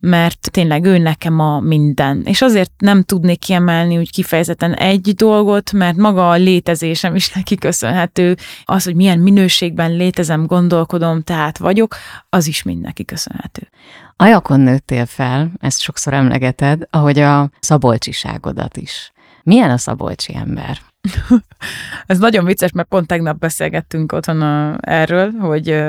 mert 0.00 0.50
tényleg 0.50 0.84
ő 0.84 0.98
nekem 0.98 1.38
a 1.38 1.60
minden. 1.60 2.22
És 2.24 2.42
azért 2.42 2.70
nem 2.78 3.02
tudnék 3.02 3.38
kiemelni 3.38 3.98
úgy 3.98 4.10
kifejezetten 4.10 4.74
egy 4.74 5.14
dolgot, 5.14 5.72
mert 5.72 5.96
maga 5.96 6.30
a 6.30 6.34
létezésem 6.34 7.14
is 7.14 7.32
neki 7.32 7.56
köszönhető. 7.56 8.36
Az, 8.64 8.84
hogy 8.84 8.94
milyen 8.94 9.18
minőségben 9.18 9.92
létezem, 9.96 10.46
gondolkodom, 10.46 11.22
tehát 11.22 11.58
vagyok, 11.58 11.96
az 12.28 12.46
is 12.46 12.62
mind 12.62 12.80
neki 12.80 13.04
köszönhető. 13.04 13.68
Ajakon 14.16 14.60
nőttél 14.60 15.06
fel, 15.06 15.52
ezt 15.60 15.80
sokszor 15.80 16.12
emlegeted, 16.12 16.82
ahogy 16.90 17.18
a 17.18 17.50
szabolcsiságodat 17.60 18.76
is. 18.76 19.12
Milyen 19.42 19.70
a 19.70 19.76
szabolcsi 19.76 20.34
ember? 20.34 20.78
Ez 22.06 22.18
nagyon 22.18 22.44
vicces, 22.44 22.72
mert 22.72 22.88
pont 22.88 23.06
tegnap 23.06 23.38
beszélgettünk 23.38 24.12
otthon 24.12 24.42
a, 24.42 24.76
erről, 24.80 25.30
hogy 25.30 25.82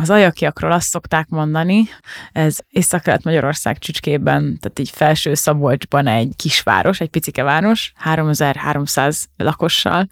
az 0.00 0.10
ajakiakról 0.10 0.72
azt 0.72 0.88
szokták 0.88 1.28
mondani, 1.28 1.88
ez 2.32 2.58
Észak-Kelet-Magyarország 2.68 3.78
csücskében, 3.78 4.58
tehát 4.60 4.78
így 4.78 4.90
felső 4.90 5.34
Szabolcsban 5.34 6.06
egy 6.06 6.32
kisváros, 6.36 7.00
egy 7.00 7.08
picike 7.08 7.42
város, 7.42 7.92
3300 7.96 9.28
lakossal. 9.36 10.06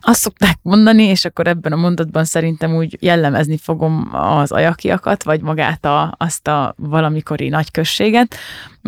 Azt 0.00 0.20
szokták 0.20 0.58
mondani, 0.62 1.02
és 1.02 1.24
akkor 1.24 1.46
ebben 1.46 1.72
a 1.72 1.76
mondatban 1.76 2.24
szerintem 2.24 2.74
úgy 2.74 2.96
jellemezni 3.00 3.56
fogom 3.56 4.08
az 4.12 4.52
ajakiakat, 4.52 5.22
vagy 5.22 5.40
magát 5.40 5.84
a, 5.84 6.14
azt 6.18 6.48
a 6.48 6.74
valamikori 6.76 7.48
nagyközséget, 7.48 8.36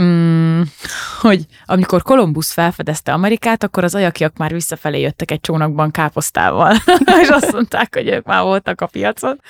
mm, 0.01 0.63
hogy 1.21 1.47
amikor 1.65 2.03
Kolumbusz 2.03 2.53
felfedezte 2.53 3.13
Amerikát, 3.13 3.63
akkor 3.63 3.85
az 3.85 3.95
ajakiak 3.95 4.37
már 4.37 4.53
visszafelé 4.53 5.01
jöttek 5.01 5.31
egy 5.31 5.41
csónakban 5.41 5.91
káposztával, 5.91 6.77
és 7.23 7.29
azt 7.29 7.53
mondták, 7.53 7.95
hogy 7.95 8.09
ők 8.09 8.25
már 8.25 8.43
voltak 8.43 8.81
a 8.81 8.87
piacon. 8.87 9.41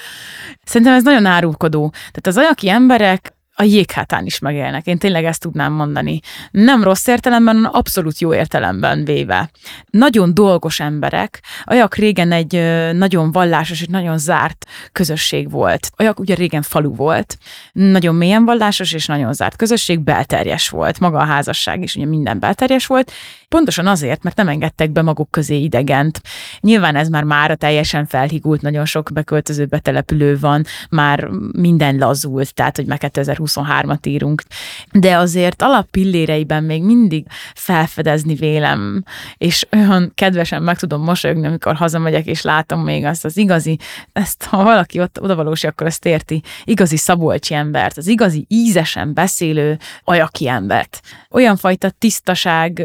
Szerintem 0.64 0.96
ez 0.96 1.02
nagyon 1.02 1.26
árulkodó. 1.26 1.90
Tehát 1.90 2.26
az 2.26 2.36
ajaki 2.36 2.68
emberek 2.68 3.33
a 3.56 3.62
jéghátán 3.62 4.24
is 4.24 4.38
megélnek. 4.38 4.86
Én 4.86 4.98
tényleg 4.98 5.24
ezt 5.24 5.40
tudnám 5.40 5.72
mondani. 5.72 6.20
Nem 6.50 6.82
rossz 6.82 7.06
értelemben, 7.06 7.54
hanem 7.54 7.70
abszolút 7.74 8.18
jó 8.18 8.34
értelemben 8.34 9.04
véve. 9.04 9.50
Nagyon 9.90 10.34
dolgos 10.34 10.80
emberek. 10.80 11.42
Ajak 11.64 11.94
régen 11.94 12.32
egy 12.32 12.52
nagyon 12.92 13.32
vallásos 13.32 13.80
és 13.80 13.86
nagyon 13.86 14.18
zárt 14.18 14.66
közösség 14.92 15.50
volt. 15.50 15.90
Ajak 15.96 16.20
ugye 16.20 16.34
régen 16.34 16.62
falu 16.62 16.94
volt. 16.94 17.38
Nagyon 17.72 18.14
mélyen 18.14 18.44
vallásos 18.44 18.92
és 18.92 19.06
nagyon 19.06 19.32
zárt 19.32 19.56
közösség, 19.56 20.00
belterjes 20.00 20.68
volt. 20.68 21.00
Maga 21.00 21.18
a 21.18 21.24
házasság 21.24 21.82
is 21.82 21.94
ugye 21.94 22.06
minden 22.06 22.38
belterjes 22.38 22.86
volt. 22.86 23.12
Pontosan 23.54 23.86
azért, 23.86 24.22
mert 24.22 24.36
nem 24.36 24.48
engedtek 24.48 24.90
be 24.90 25.02
maguk 25.02 25.30
közé 25.30 25.56
idegent. 25.56 26.20
Nyilván 26.60 26.96
ez 26.96 27.08
már 27.08 27.24
mára 27.24 27.54
teljesen 27.54 28.06
felhigult, 28.06 28.60
nagyon 28.60 28.84
sok 28.84 29.10
beköltöző 29.12 29.64
betelepülő 29.64 30.38
van, 30.38 30.64
már 30.90 31.28
minden 31.56 31.96
lazult, 31.96 32.54
tehát 32.54 32.76
hogy 32.76 32.86
meg 32.86 33.00
2023-at 33.02 34.06
írunk. 34.06 34.42
De 34.92 35.16
azért 35.16 35.62
alappilléreiben 35.62 36.64
még 36.64 36.82
mindig 36.82 37.26
felfedezni 37.54 38.34
vélem, 38.34 39.02
és 39.36 39.66
olyan 39.72 40.12
kedvesen 40.14 40.62
meg 40.62 40.78
tudom 40.78 41.02
mosolyogni, 41.02 41.46
amikor 41.46 41.74
hazamegyek, 41.74 42.26
és 42.26 42.42
látom 42.42 42.80
még 42.80 43.04
azt 43.04 43.24
az 43.24 43.36
igazi, 43.36 43.78
ezt 44.12 44.44
ha 44.44 44.62
valaki 44.62 45.00
ott 45.00 45.20
odavalósi, 45.20 45.66
akkor 45.66 45.86
ezt 45.86 46.06
érti, 46.06 46.42
igazi 46.64 46.96
szabolcsi 46.96 47.54
embert, 47.54 47.96
az 47.96 48.06
igazi 48.06 48.46
ízesen 48.48 49.14
beszélő 49.14 49.78
ajaki 50.04 50.48
embert. 50.48 51.00
Olyan 51.30 51.56
fajta 51.56 51.90
tisztaság 51.90 52.78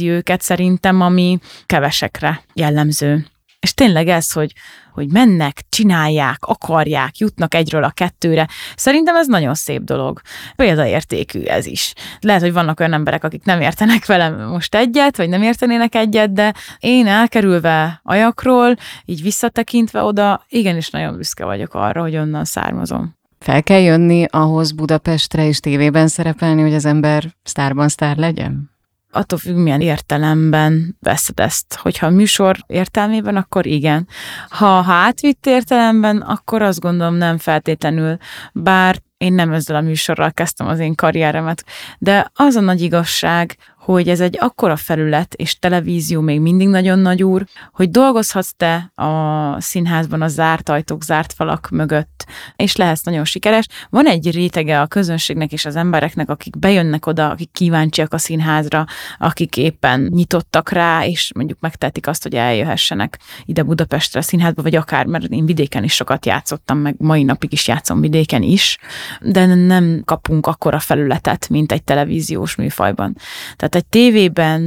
jellemzi 0.00 0.08
őket 0.08 0.40
szerintem, 0.40 1.00
ami 1.00 1.38
kevesekre 1.66 2.40
jellemző. 2.54 3.26
És 3.60 3.74
tényleg 3.74 4.08
ez, 4.08 4.32
hogy, 4.32 4.52
hogy 4.92 5.12
mennek, 5.12 5.62
csinálják, 5.68 6.38
akarják, 6.40 7.18
jutnak 7.18 7.54
egyről 7.54 7.84
a 7.84 7.90
kettőre. 7.90 8.48
Szerintem 8.76 9.16
ez 9.16 9.26
nagyon 9.26 9.54
szép 9.54 9.82
dolog. 9.82 10.20
Példaértékű 10.56 11.42
ez 11.42 11.66
is. 11.66 11.92
Lehet, 12.20 12.40
hogy 12.40 12.52
vannak 12.52 12.80
olyan 12.80 12.92
emberek, 12.92 13.24
akik 13.24 13.44
nem 13.44 13.60
értenek 13.60 14.06
velem 14.06 14.48
most 14.48 14.74
egyet, 14.74 15.16
vagy 15.16 15.28
nem 15.28 15.42
értenének 15.42 15.94
egyet, 15.94 16.32
de 16.32 16.54
én 16.78 17.06
elkerülve 17.06 18.00
ajakról, 18.02 18.76
így 19.04 19.22
visszatekintve 19.22 20.02
oda, 20.02 20.44
igenis 20.48 20.90
nagyon 20.90 21.16
büszke 21.16 21.44
vagyok 21.44 21.74
arra, 21.74 22.00
hogy 22.00 22.16
onnan 22.16 22.44
származom. 22.44 23.14
Fel 23.38 23.62
kell 23.62 23.80
jönni 23.80 24.24
ahhoz 24.30 24.72
Budapestre 24.72 25.46
és 25.46 25.60
tévében 25.60 26.08
szerepelni, 26.08 26.62
hogy 26.62 26.74
az 26.74 26.84
ember 26.84 27.24
sztárban 27.42 27.88
sztár 27.88 28.16
legyen? 28.16 28.75
Attól 29.16 29.38
függ, 29.38 29.56
milyen 29.56 29.80
értelemben 29.80 30.96
veszed 31.00 31.40
ezt. 31.40 31.74
Hogyha 31.74 32.06
a 32.06 32.10
műsor 32.10 32.56
értelmében, 32.66 33.36
akkor 33.36 33.66
igen. 33.66 34.08
Ha, 34.48 34.80
ha 34.80 34.92
átvitt 34.92 35.46
értelemben, 35.46 36.16
akkor 36.16 36.62
azt 36.62 36.80
gondolom 36.80 37.14
nem 37.14 37.38
feltétlenül, 37.38 38.16
bár 38.52 39.04
én 39.16 39.32
nem 39.32 39.52
ezzel 39.52 39.76
a 39.76 39.80
műsorral 39.80 40.32
kezdtem 40.32 40.66
az 40.66 40.78
én 40.78 40.94
karrieremet, 40.94 41.64
de 41.98 42.30
az 42.34 42.54
a 42.54 42.60
nagy 42.60 42.80
igazság, 42.80 43.56
hogy 43.86 44.08
ez 44.08 44.20
egy 44.20 44.36
akkora 44.40 44.76
felület, 44.76 45.34
és 45.34 45.58
televízió 45.58 46.20
még 46.20 46.40
mindig 46.40 46.68
nagyon 46.68 46.98
nagy 46.98 47.22
úr, 47.22 47.46
hogy 47.72 47.90
dolgozhatsz 47.90 48.52
te 48.56 48.92
a 48.94 49.60
színházban 49.60 50.22
a 50.22 50.28
zárt 50.28 50.68
ajtók, 50.68 51.02
zárt 51.02 51.32
falak 51.32 51.68
mögött, 51.70 52.26
és 52.56 52.76
lehetsz 52.76 53.02
nagyon 53.02 53.24
sikeres. 53.24 53.66
Van 53.90 54.06
egy 54.06 54.30
rétege 54.30 54.80
a 54.80 54.86
közönségnek 54.86 55.52
és 55.52 55.64
az 55.64 55.76
embereknek, 55.76 56.30
akik 56.30 56.58
bejönnek 56.58 57.06
oda, 57.06 57.30
akik 57.30 57.50
kíváncsiak 57.52 58.12
a 58.12 58.18
színházra, 58.18 58.84
akik 59.18 59.56
éppen 59.56 60.00
nyitottak 60.00 60.70
rá, 60.70 61.04
és 61.04 61.30
mondjuk 61.34 61.60
megtehetik 61.60 62.06
azt, 62.06 62.22
hogy 62.22 62.34
eljöhessenek 62.34 63.18
ide 63.44 63.62
Budapestre 63.62 64.20
a 64.20 64.22
színházba, 64.22 64.62
vagy 64.62 64.76
akár, 64.76 65.06
mert 65.06 65.24
én 65.24 65.46
vidéken 65.46 65.84
is 65.84 65.94
sokat 65.94 66.26
játszottam, 66.26 66.78
meg 66.78 66.94
mai 66.98 67.22
napig 67.22 67.52
is 67.52 67.68
játszom 67.68 68.00
vidéken 68.00 68.42
is, 68.42 68.78
de 69.20 69.54
nem 69.54 70.02
kapunk 70.04 70.46
akkora 70.46 70.78
felületet, 70.78 71.48
mint 71.48 71.72
egy 71.72 71.82
televíziós 71.84 72.54
műfajban. 72.54 73.16
Tehát 73.56 73.75
egy 73.76 73.86
tévében 73.86 74.60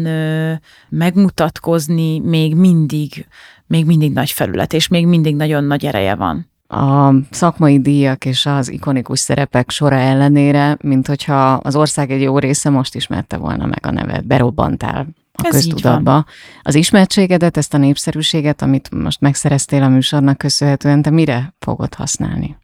megmutatkozni 0.90 2.20
még 2.20 2.56
mindig, 2.56 3.28
még 3.68 3.86
mindig 3.86 4.14
nagy 4.14 4.32
felület, 4.32 4.74
és 4.74 4.88
még 4.88 5.08
mindig 5.08 5.36
nagyon 5.36 5.64
nagy 5.64 5.86
ereje 5.86 6.16
van 6.16 6.48
a 6.70 7.14
szakmai 7.30 7.80
díjak 7.80 8.26
és 8.26 8.46
az 8.46 8.72
ikonikus 8.72 9.20
szerepek 9.20 9.70
sora 9.70 9.96
ellenére, 9.96 10.78
mint 10.82 11.08
hogyha 11.08 11.54
az 11.54 11.76
ország 11.76 12.12
egy 12.12 12.22
jó 12.22 12.40
része 12.40 12.70
most 12.70 12.96
ismerte 12.96 13.38
volna 13.38 13.66
meg 13.66 13.86
a 13.86 13.92
nevet, 13.92 14.26
berobbantál 14.26 15.08
a 15.34 15.46
Ez 15.46 15.52
köztudatba. 15.52 16.26
Az 16.62 16.76
ismertségedet, 16.76 17.58
ezt 17.58 17.74
a 17.74 17.78
népszerűséget, 17.78 18.62
amit 18.62 18.92
most 18.92 19.22
megszereztél 19.22 19.84
a 19.84 19.90
műsornak 19.90 20.38
köszönhetően, 20.38 21.02
te 21.02 21.10
mire 21.10 21.54
fogod 21.60 21.94
használni? 21.94 22.58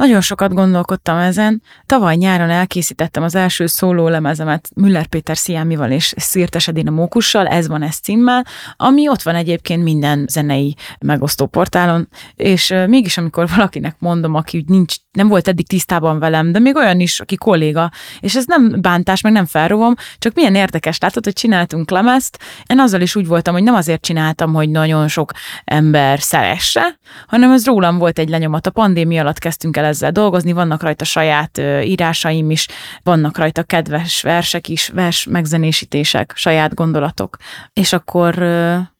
Nagyon 0.00 0.20
sokat 0.20 0.54
gondolkodtam 0.54 1.18
ezen. 1.18 1.62
Tavaly 1.86 2.16
nyáron 2.16 2.50
elkészítettem 2.50 3.22
az 3.22 3.34
első 3.34 3.66
szóló 3.66 4.08
lemezemet 4.08 4.70
Müller 4.74 5.06
Péter 5.06 5.36
Sziámival 5.36 5.90
és 5.90 6.14
Szirtes 6.16 6.68
Edina 6.68 6.90
Mókussal, 6.90 7.46
ez 7.46 7.68
van 7.68 7.82
ez 7.82 7.96
címmel, 7.96 8.46
ami 8.76 9.08
ott 9.08 9.22
van 9.22 9.34
egyébként 9.34 9.82
minden 9.82 10.26
zenei 10.28 10.76
megosztó 11.00 11.46
portálon, 11.46 12.08
és 12.34 12.74
mégis 12.86 13.18
amikor 13.18 13.48
valakinek 13.56 13.96
mondom, 13.98 14.34
aki 14.34 14.58
úgy 14.58 14.68
nincs 14.68 14.94
nem 15.12 15.28
volt 15.28 15.48
eddig 15.48 15.66
tisztában 15.66 16.18
velem, 16.18 16.52
de 16.52 16.58
még 16.58 16.76
olyan 16.76 17.00
is, 17.00 17.20
aki 17.20 17.36
kolléga, 17.36 17.90
és 18.20 18.36
ez 18.36 18.44
nem 18.46 18.80
bántás, 18.80 19.20
meg 19.20 19.32
nem 19.32 19.46
felrovom, 19.46 19.94
csak 20.18 20.34
milyen 20.34 20.54
érdekes, 20.54 20.98
látod, 20.98 21.24
hogy 21.24 21.32
csináltunk 21.32 21.90
lemezt, 21.90 22.38
én 22.66 22.78
azzal 22.78 23.00
is 23.00 23.16
úgy 23.16 23.26
voltam, 23.26 23.54
hogy 23.54 23.62
nem 23.62 23.74
azért 23.74 24.02
csináltam, 24.02 24.52
hogy 24.52 24.70
nagyon 24.70 25.08
sok 25.08 25.32
ember 25.64 26.20
szeresse, 26.20 26.98
hanem 27.26 27.50
ez 27.52 27.66
rólam 27.66 27.98
volt 27.98 28.18
egy 28.18 28.28
lenyomat. 28.28 28.66
A 28.66 28.70
pandémia 28.70 29.20
alatt 29.20 29.38
kezdtünk 29.38 29.76
el 29.76 29.84
ezzel 29.84 30.12
dolgozni, 30.12 30.52
vannak 30.52 30.82
rajta 30.82 31.04
saját 31.04 31.58
írásaim 31.84 32.50
is, 32.50 32.68
vannak 33.02 33.38
rajta 33.38 33.62
kedves 33.62 34.22
versek 34.22 34.68
is, 34.68 34.88
vers 34.88 35.26
megzenésítések, 35.26 36.32
saját 36.36 36.74
gondolatok. 36.74 37.36
És 37.72 37.92
akkor 37.92 38.34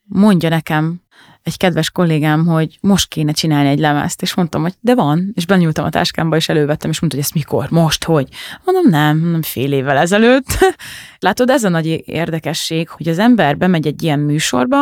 mondja 0.05 0.49
nekem 0.49 1.01
egy 1.51 1.57
kedves 1.57 1.91
kollégám, 1.91 2.47
hogy 2.47 2.79
most 2.81 3.09
kéne 3.09 3.33
csinálni 3.33 3.69
egy 3.69 3.79
lemezt, 3.79 4.23
és 4.23 4.35
mondtam, 4.35 4.63
hogy 4.63 4.75
de 4.81 4.95
van, 4.95 5.33
és 5.35 5.47
benyúltam 5.47 5.85
a 5.85 5.91
táskámba, 5.91 6.37
és 6.37 6.49
elővettem, 6.49 6.91
és 6.91 7.01
mondta, 7.01 7.19
hogy 7.19 7.27
ezt 7.27 7.35
mikor, 7.35 7.71
most, 7.71 8.05
hogy? 8.05 8.29
Mondom, 8.65 8.91
nem, 8.91 9.31
nem 9.31 9.43
fél 9.43 9.73
évvel 9.73 9.97
ezelőtt. 9.97 10.47
Látod, 11.19 11.51
ez 11.51 11.65
a 11.65 11.69
nagy 11.69 12.03
érdekesség, 12.07 12.89
hogy 12.89 13.09
az 13.09 13.19
ember 13.19 13.57
bemegy 13.57 13.87
egy 13.87 14.03
ilyen 14.03 14.19
műsorba, 14.19 14.77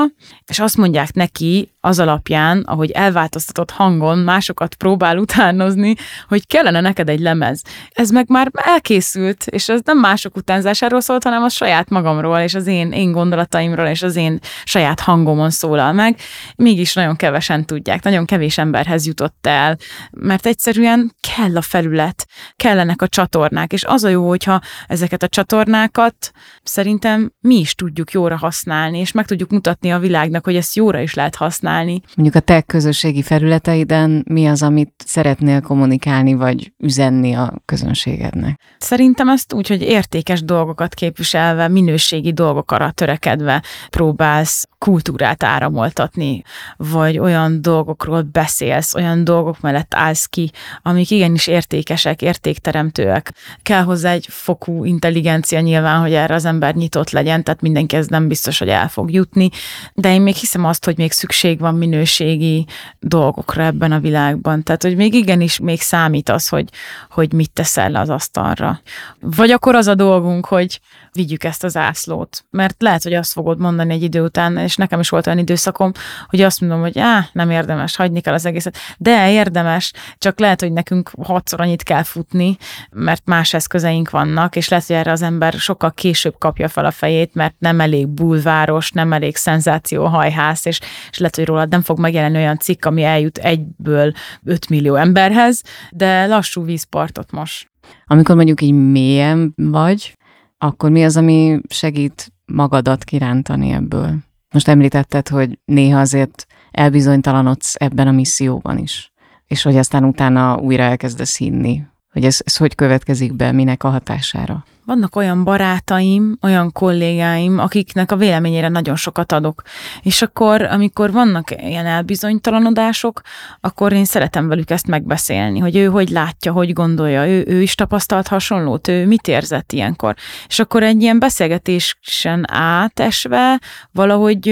és 0.47 0.59
azt 0.59 0.77
mondják 0.77 1.13
neki 1.15 1.71
az 1.88 1.98
alapján, 1.98 2.62
ahogy 2.66 2.90
elváltoztatott 2.90 3.70
hangon 3.70 4.18
másokat 4.18 4.74
próbál 4.74 5.18
utánozni, 5.18 5.94
hogy 6.29 6.46
kellene 6.46 6.81
neked 6.81 7.09
egy 7.09 7.20
lemez. 7.20 7.62
Ez 7.90 8.11
meg 8.11 8.29
már 8.29 8.51
elkészült, 8.53 9.46
és 9.46 9.68
ez 9.68 9.81
nem 9.85 9.98
mások 9.98 10.37
utánzásáról 10.37 11.01
szólt, 11.01 11.24
hanem 11.24 11.42
a 11.42 11.48
saját 11.48 11.88
magamról, 11.88 12.38
és 12.38 12.55
az 12.55 12.66
én, 12.66 12.92
én 12.92 13.12
gondolataimról, 13.12 13.87
és 13.87 14.03
az 14.03 14.16
én 14.16 14.38
saját 14.64 15.01
hangomon 15.01 15.51
szólal 15.51 15.92
meg. 15.92 16.18
Mégis 16.57 16.94
nagyon 16.94 17.16
kevesen 17.16 17.64
tudják, 17.64 18.03
nagyon 18.03 18.24
kevés 18.24 18.59
emberhez 18.59 19.07
jutott 19.07 19.46
el, 19.46 19.77
mert 20.11 20.46
egyszerűen 20.46 21.14
kell 21.37 21.57
a 21.57 21.62
felület, 21.62 22.27
kellenek 22.57 23.03
a 23.03 23.09
csatornák, 23.09 23.72
és 23.72 23.85
az 23.85 24.05
a 24.05 24.09
jó, 24.09 24.29
hogyha 24.29 24.61
ezeket 24.87 25.22
a 25.22 25.29
csatornákat 25.29 26.31
szerintem 26.62 27.33
mi 27.40 27.59
is 27.59 27.74
tudjuk 27.74 28.12
jóra 28.12 28.37
használni, 28.37 28.98
és 28.98 29.12
meg 29.12 29.27
tudjuk 29.27 29.51
mutatni 29.51 29.92
a 29.92 29.98
világnak, 29.98 30.44
hogy 30.44 30.57
ezt 30.57 30.77
jóra 30.77 31.01
is 31.01 31.14
lehet 31.14 31.35
használni. 31.35 31.77
Mondjuk 32.17 32.37
a 32.37 32.41
te 32.41 32.61
közösségi 32.61 33.23
felületeiden 33.23 34.25
mi 34.29 34.47
az, 34.47 34.62
amit 34.62 34.93
szeretnél 35.05 35.61
kommunikálni, 35.61 36.35
vagy 36.35 36.73
üzenni 36.79 37.33
a 37.35 37.62
közönségednek? 37.64 38.61
Szerintem 38.79 39.29
ezt 39.29 39.53
úgy, 39.53 39.69
hogy 39.69 39.83
értékes 39.83 40.43
dolgokat 40.43 40.95
képviselve, 40.95 41.69
minőségi 41.69 42.33
dolgokra 42.33 42.91
törekedve 42.91 43.62
próbálsz 43.91 44.69
kultúrát 44.79 45.43
áramoltatni, 45.43 46.43
vagy 46.77 47.19
olyan 47.19 47.62
dolgokról 47.62 48.23
beszélsz, 48.23 48.95
olyan 48.95 49.25
dolgok 49.25 49.61
mellett 49.61 49.95
állsz 49.95 50.27
ki, 50.27 50.51
amik 50.83 51.11
igenis 51.11 51.47
értékesek, 51.47 52.23
értékteremtőek. 52.23 53.33
Kell 53.62 53.83
hozzá 53.83 54.12
egy 54.12 54.27
fokú 54.31 54.85
intelligencia 54.85 55.61
nyilván, 55.61 56.01
hogy 56.01 56.14
erre 56.14 56.35
az 56.35 56.45
ember 56.45 56.75
nyitott 56.75 57.11
legyen, 57.11 57.45
tehát 57.45 57.61
mindenki 57.61 57.97
ez 57.97 58.07
nem 58.07 58.29
biztos, 58.29 58.59
hogy 58.59 58.69
el 58.69 58.88
fog 58.88 59.12
jutni, 59.12 59.51
de 59.95 60.12
én 60.12 60.23
még 60.23 60.35
hiszem 60.35 60.64
azt, 60.64 60.85
hogy 60.85 60.97
még 60.97 61.12
szükség 61.12 61.59
van 61.59 61.75
minőségi 61.75 62.67
dolgokra 63.01 63.62
ebben 63.62 63.93
a 63.93 64.01
világban. 64.01 64.62
Tehát, 64.62 64.83
hogy 64.83 64.97
még 64.97 65.14
igenis 65.14 65.59
még 65.59 65.81
számít 65.81 66.29
az, 66.29 66.49
hogy, 66.49 66.69
hogy 67.11 67.33
mit 67.33 67.51
teszel 67.51 67.91
le 67.91 68.01
az 68.01 68.09
asztalra. 68.09 68.81
Vagy 69.21 69.51
akkor 69.51 69.75
az 69.75 69.87
a 69.87 69.95
dolgunk, 69.95 70.47
hogy 70.47 70.81
vigyük 71.12 71.45
ezt 71.45 71.64
az 71.64 71.77
ászlót. 71.77 72.45
Mert 72.51 72.83
lehet, 72.83 73.03
hogy 73.03 73.14
azt 73.14 73.33
fogod 73.33 73.59
mondani 73.59 73.93
egy 73.93 74.03
idő 74.03 74.23
után, 74.23 74.57
és 74.69 74.77
nekem 74.77 75.01
is 75.01 75.09
volt 75.09 75.27
olyan 75.27 75.39
időszakom, 75.39 75.93
hogy 76.27 76.41
azt 76.41 76.61
mondom, 76.61 76.81
hogy 76.81 76.99
á, 76.99 77.29
nem 77.33 77.51
érdemes, 77.51 77.97
hagyni 77.97 78.21
kell 78.21 78.35
az 78.35 78.47
egészet. 78.47 78.77
De 78.99 79.31
érdemes, 79.31 79.93
csak 80.19 80.39
lehet, 80.39 80.61
hogy 80.61 80.73
nekünk 80.73 81.11
hatszor 81.23 81.61
annyit 81.61 81.83
kell 81.83 82.03
futni, 82.03 82.57
mert 82.91 83.23
más 83.25 83.55
eszközeink 83.55 84.11
vannak, 84.11 84.57
és 84.57 84.69
lehet, 84.69 84.87
hogy 84.87 84.97
erre 84.97 85.11
az 85.11 85.23
ember 85.23 85.53
sokkal 85.53 85.93
később 85.93 86.35
kapja 86.39 86.69
fel 86.69 86.85
a 86.85 86.91
fejét, 86.91 87.35
mert 87.35 87.55
nem 87.59 87.81
elég 87.81 88.09
bulváros, 88.09 88.91
nem 88.91 89.13
elég 89.13 89.37
szenzációhajhász, 89.37 90.65
és, 90.65 90.81
és 91.11 91.19
lehet, 91.19 91.37
hogy 91.37 91.47
rólad 91.47 91.69
nem 91.69 91.83
fog 91.83 91.99
megjelenni 91.99 92.37
olyan 92.37 92.59
cikk, 92.59 92.85
ami 92.85 93.03
eljut 93.03 93.39
egyből 93.39 94.13
5 94.45 94.69
millió 94.69 94.95
emberhez, 94.95 95.63
de 95.91 96.27
lassú 96.27 96.65
vízpartot 96.65 97.31
most. 97.31 97.71
Amikor 98.07 98.35
mondjuk 98.35 98.61
így 98.61 98.73
mélyen 98.73 99.53
vagy, 99.57 100.17
akkor 100.59 100.91
mi 100.91 101.05
az, 101.05 101.17
ami 101.17 101.61
segít 101.69 102.33
magadat 102.45 103.05
kirántani 103.05 103.71
ebből? 103.71 104.27
Most 104.51 104.69
említetted, 104.69 105.29
hogy 105.29 105.59
néha 105.65 106.01
azért 106.01 106.47
elbizonytalanodsz 106.71 107.75
ebben 107.75 108.07
a 108.07 108.13
misszióban 108.13 108.79
is, 108.79 109.13
és 109.47 109.63
hogy 109.63 109.77
aztán 109.77 110.05
utána 110.05 110.57
újra 110.57 110.83
elkezdesz 110.83 111.39
hinni. 111.39 111.83
Hogy 112.19 112.27
ez, 112.27 112.41
ez 112.45 112.57
hogy 112.57 112.75
következik 112.75 113.35
be, 113.35 113.53
minek 113.53 113.85
a 113.85 113.89
hatására? 113.89 114.65
vannak 114.89 115.17
olyan 115.17 115.45
barátaim, 115.45 116.39
olyan 116.43 116.73
kollégáim, 116.73 117.59
akiknek 117.59 118.13
a 118.13 118.17
véleményére 118.17 118.69
nagyon 118.69 118.97
sokat 118.97 119.33
adok. 119.33 119.63
És 120.03 120.23
akkor, 120.23 120.63
amikor 120.63 121.13
vannak 121.13 121.51
ilyen 121.51 121.87
elbizonytalanodások, 121.87 123.21
akkor 123.61 123.93
én 123.93 124.05
szeretem 124.05 124.49
velük 124.49 124.71
ezt 124.71 124.87
megbeszélni, 124.87 125.59
hogy 125.59 125.77
ő 125.77 125.87
hogy 125.87 126.09
látja, 126.09 126.53
hogy 126.53 126.73
gondolja, 126.73 127.29
ő, 127.29 127.45
ő 127.47 127.63
is 127.63 127.75
tapasztalt 127.75 128.29
hasonlót, 128.29 128.89
ő 128.89 129.07
mit 129.07 129.29
érzett 129.29 129.73
ilyenkor. 129.73 130.15
És 130.47 130.59
akkor 130.59 130.83
egy 130.83 131.03
ilyen 131.03 131.19
beszélgetésen 131.19 132.45
átesve 132.51 133.61
valahogy 133.93 134.49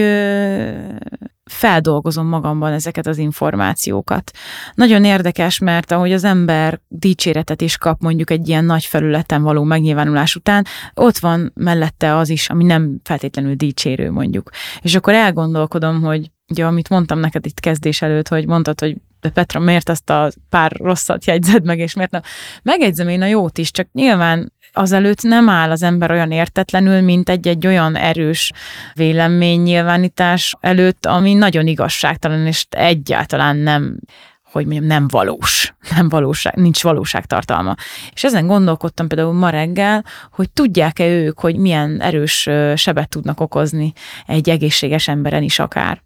feldolgozom 1.51 2.27
magamban 2.27 2.73
ezeket 2.73 3.07
az 3.07 3.19
információkat. 3.19 4.31
Nagyon 4.75 5.05
érdekes, 5.05 5.59
mert 5.59 5.91
ahogy 5.91 6.13
az 6.13 6.25
ember 6.25 6.81
dicséretet 6.89 7.61
is 7.61 7.77
kap 7.77 8.01
mondjuk 8.01 8.31
egy 8.31 8.49
ilyen 8.49 8.65
nagy 8.65 8.85
felületen 8.85 9.43
való 9.43 9.63
megnyilvánulás 9.63 10.37
után, 10.37 10.67
ott 10.95 11.19
van 11.19 11.53
mellette 11.55 12.17
az 12.17 12.29
is, 12.29 12.49
ami 12.49 12.65
nem 12.65 13.01
feltétlenül 13.03 13.55
dicsérő 13.55 14.11
mondjuk. 14.11 14.51
És 14.81 14.95
akkor 14.95 15.15
elgondolkodom, 15.15 16.03
hogy 16.03 16.31
ugye, 16.49 16.65
amit 16.65 16.89
mondtam 16.89 17.19
neked 17.19 17.47
itt 17.47 17.61
kezdés 17.61 18.03
előtt, 18.03 18.29
hogy 18.29 18.47
mondtad, 18.47 18.81
hogy 18.81 18.97
de 19.21 19.33
Petra, 19.33 19.61
miért 19.61 19.89
ezt 19.89 20.11
a 20.11 20.31
pár 20.49 20.73
rosszat 20.73 21.25
jegyzed 21.25 21.65
meg, 21.65 21.79
és 21.79 21.95
miért 21.95 22.11
nem? 22.11 22.23
Megjegyzem 22.63 23.09
én 23.09 23.23
a 23.23 23.27
jót 23.27 23.59
is, 23.59 23.71
csak 23.71 23.89
nyilván 23.93 24.53
azelőtt 24.77 25.23
nem 25.23 25.49
áll 25.49 25.71
az 25.71 25.83
ember 25.83 26.11
olyan 26.11 26.31
értetlenül, 26.31 27.01
mint 27.01 27.29
egy-egy 27.29 27.67
olyan 27.67 27.97
erős 27.97 28.53
véleménynyilvánítás 28.95 30.55
előtt, 30.61 31.07
ami 31.07 31.35
nagyon 31.35 31.67
igazságtalan, 31.67 32.47
és 32.47 32.67
egyáltalán 32.71 33.57
nem 33.57 33.99
hogy 34.57 34.67
mondjam, 34.67 34.87
nem 34.87 35.09
valós, 35.09 35.75
nem 35.97 36.09
valóság, 36.09 36.55
nincs 36.55 36.83
valóságtartalma. 36.83 37.75
És 38.13 38.25
ezen 38.25 38.47
gondolkodtam 38.47 39.09
például 39.09 39.33
ma 39.33 39.51
reggel, 39.51 40.05
hogy 40.33 40.51
tudják-e 40.51 41.07
ők, 41.07 41.41
hogy 41.41 41.57
milyen 41.57 42.01
erős 42.01 42.49
sebet 42.75 43.09
tudnak 43.09 43.41
okozni 43.41 43.93
egy 44.27 44.51
egészséges 44.51 45.09
emberen 45.09 45.43
is 45.43 45.59
akár 45.59 46.03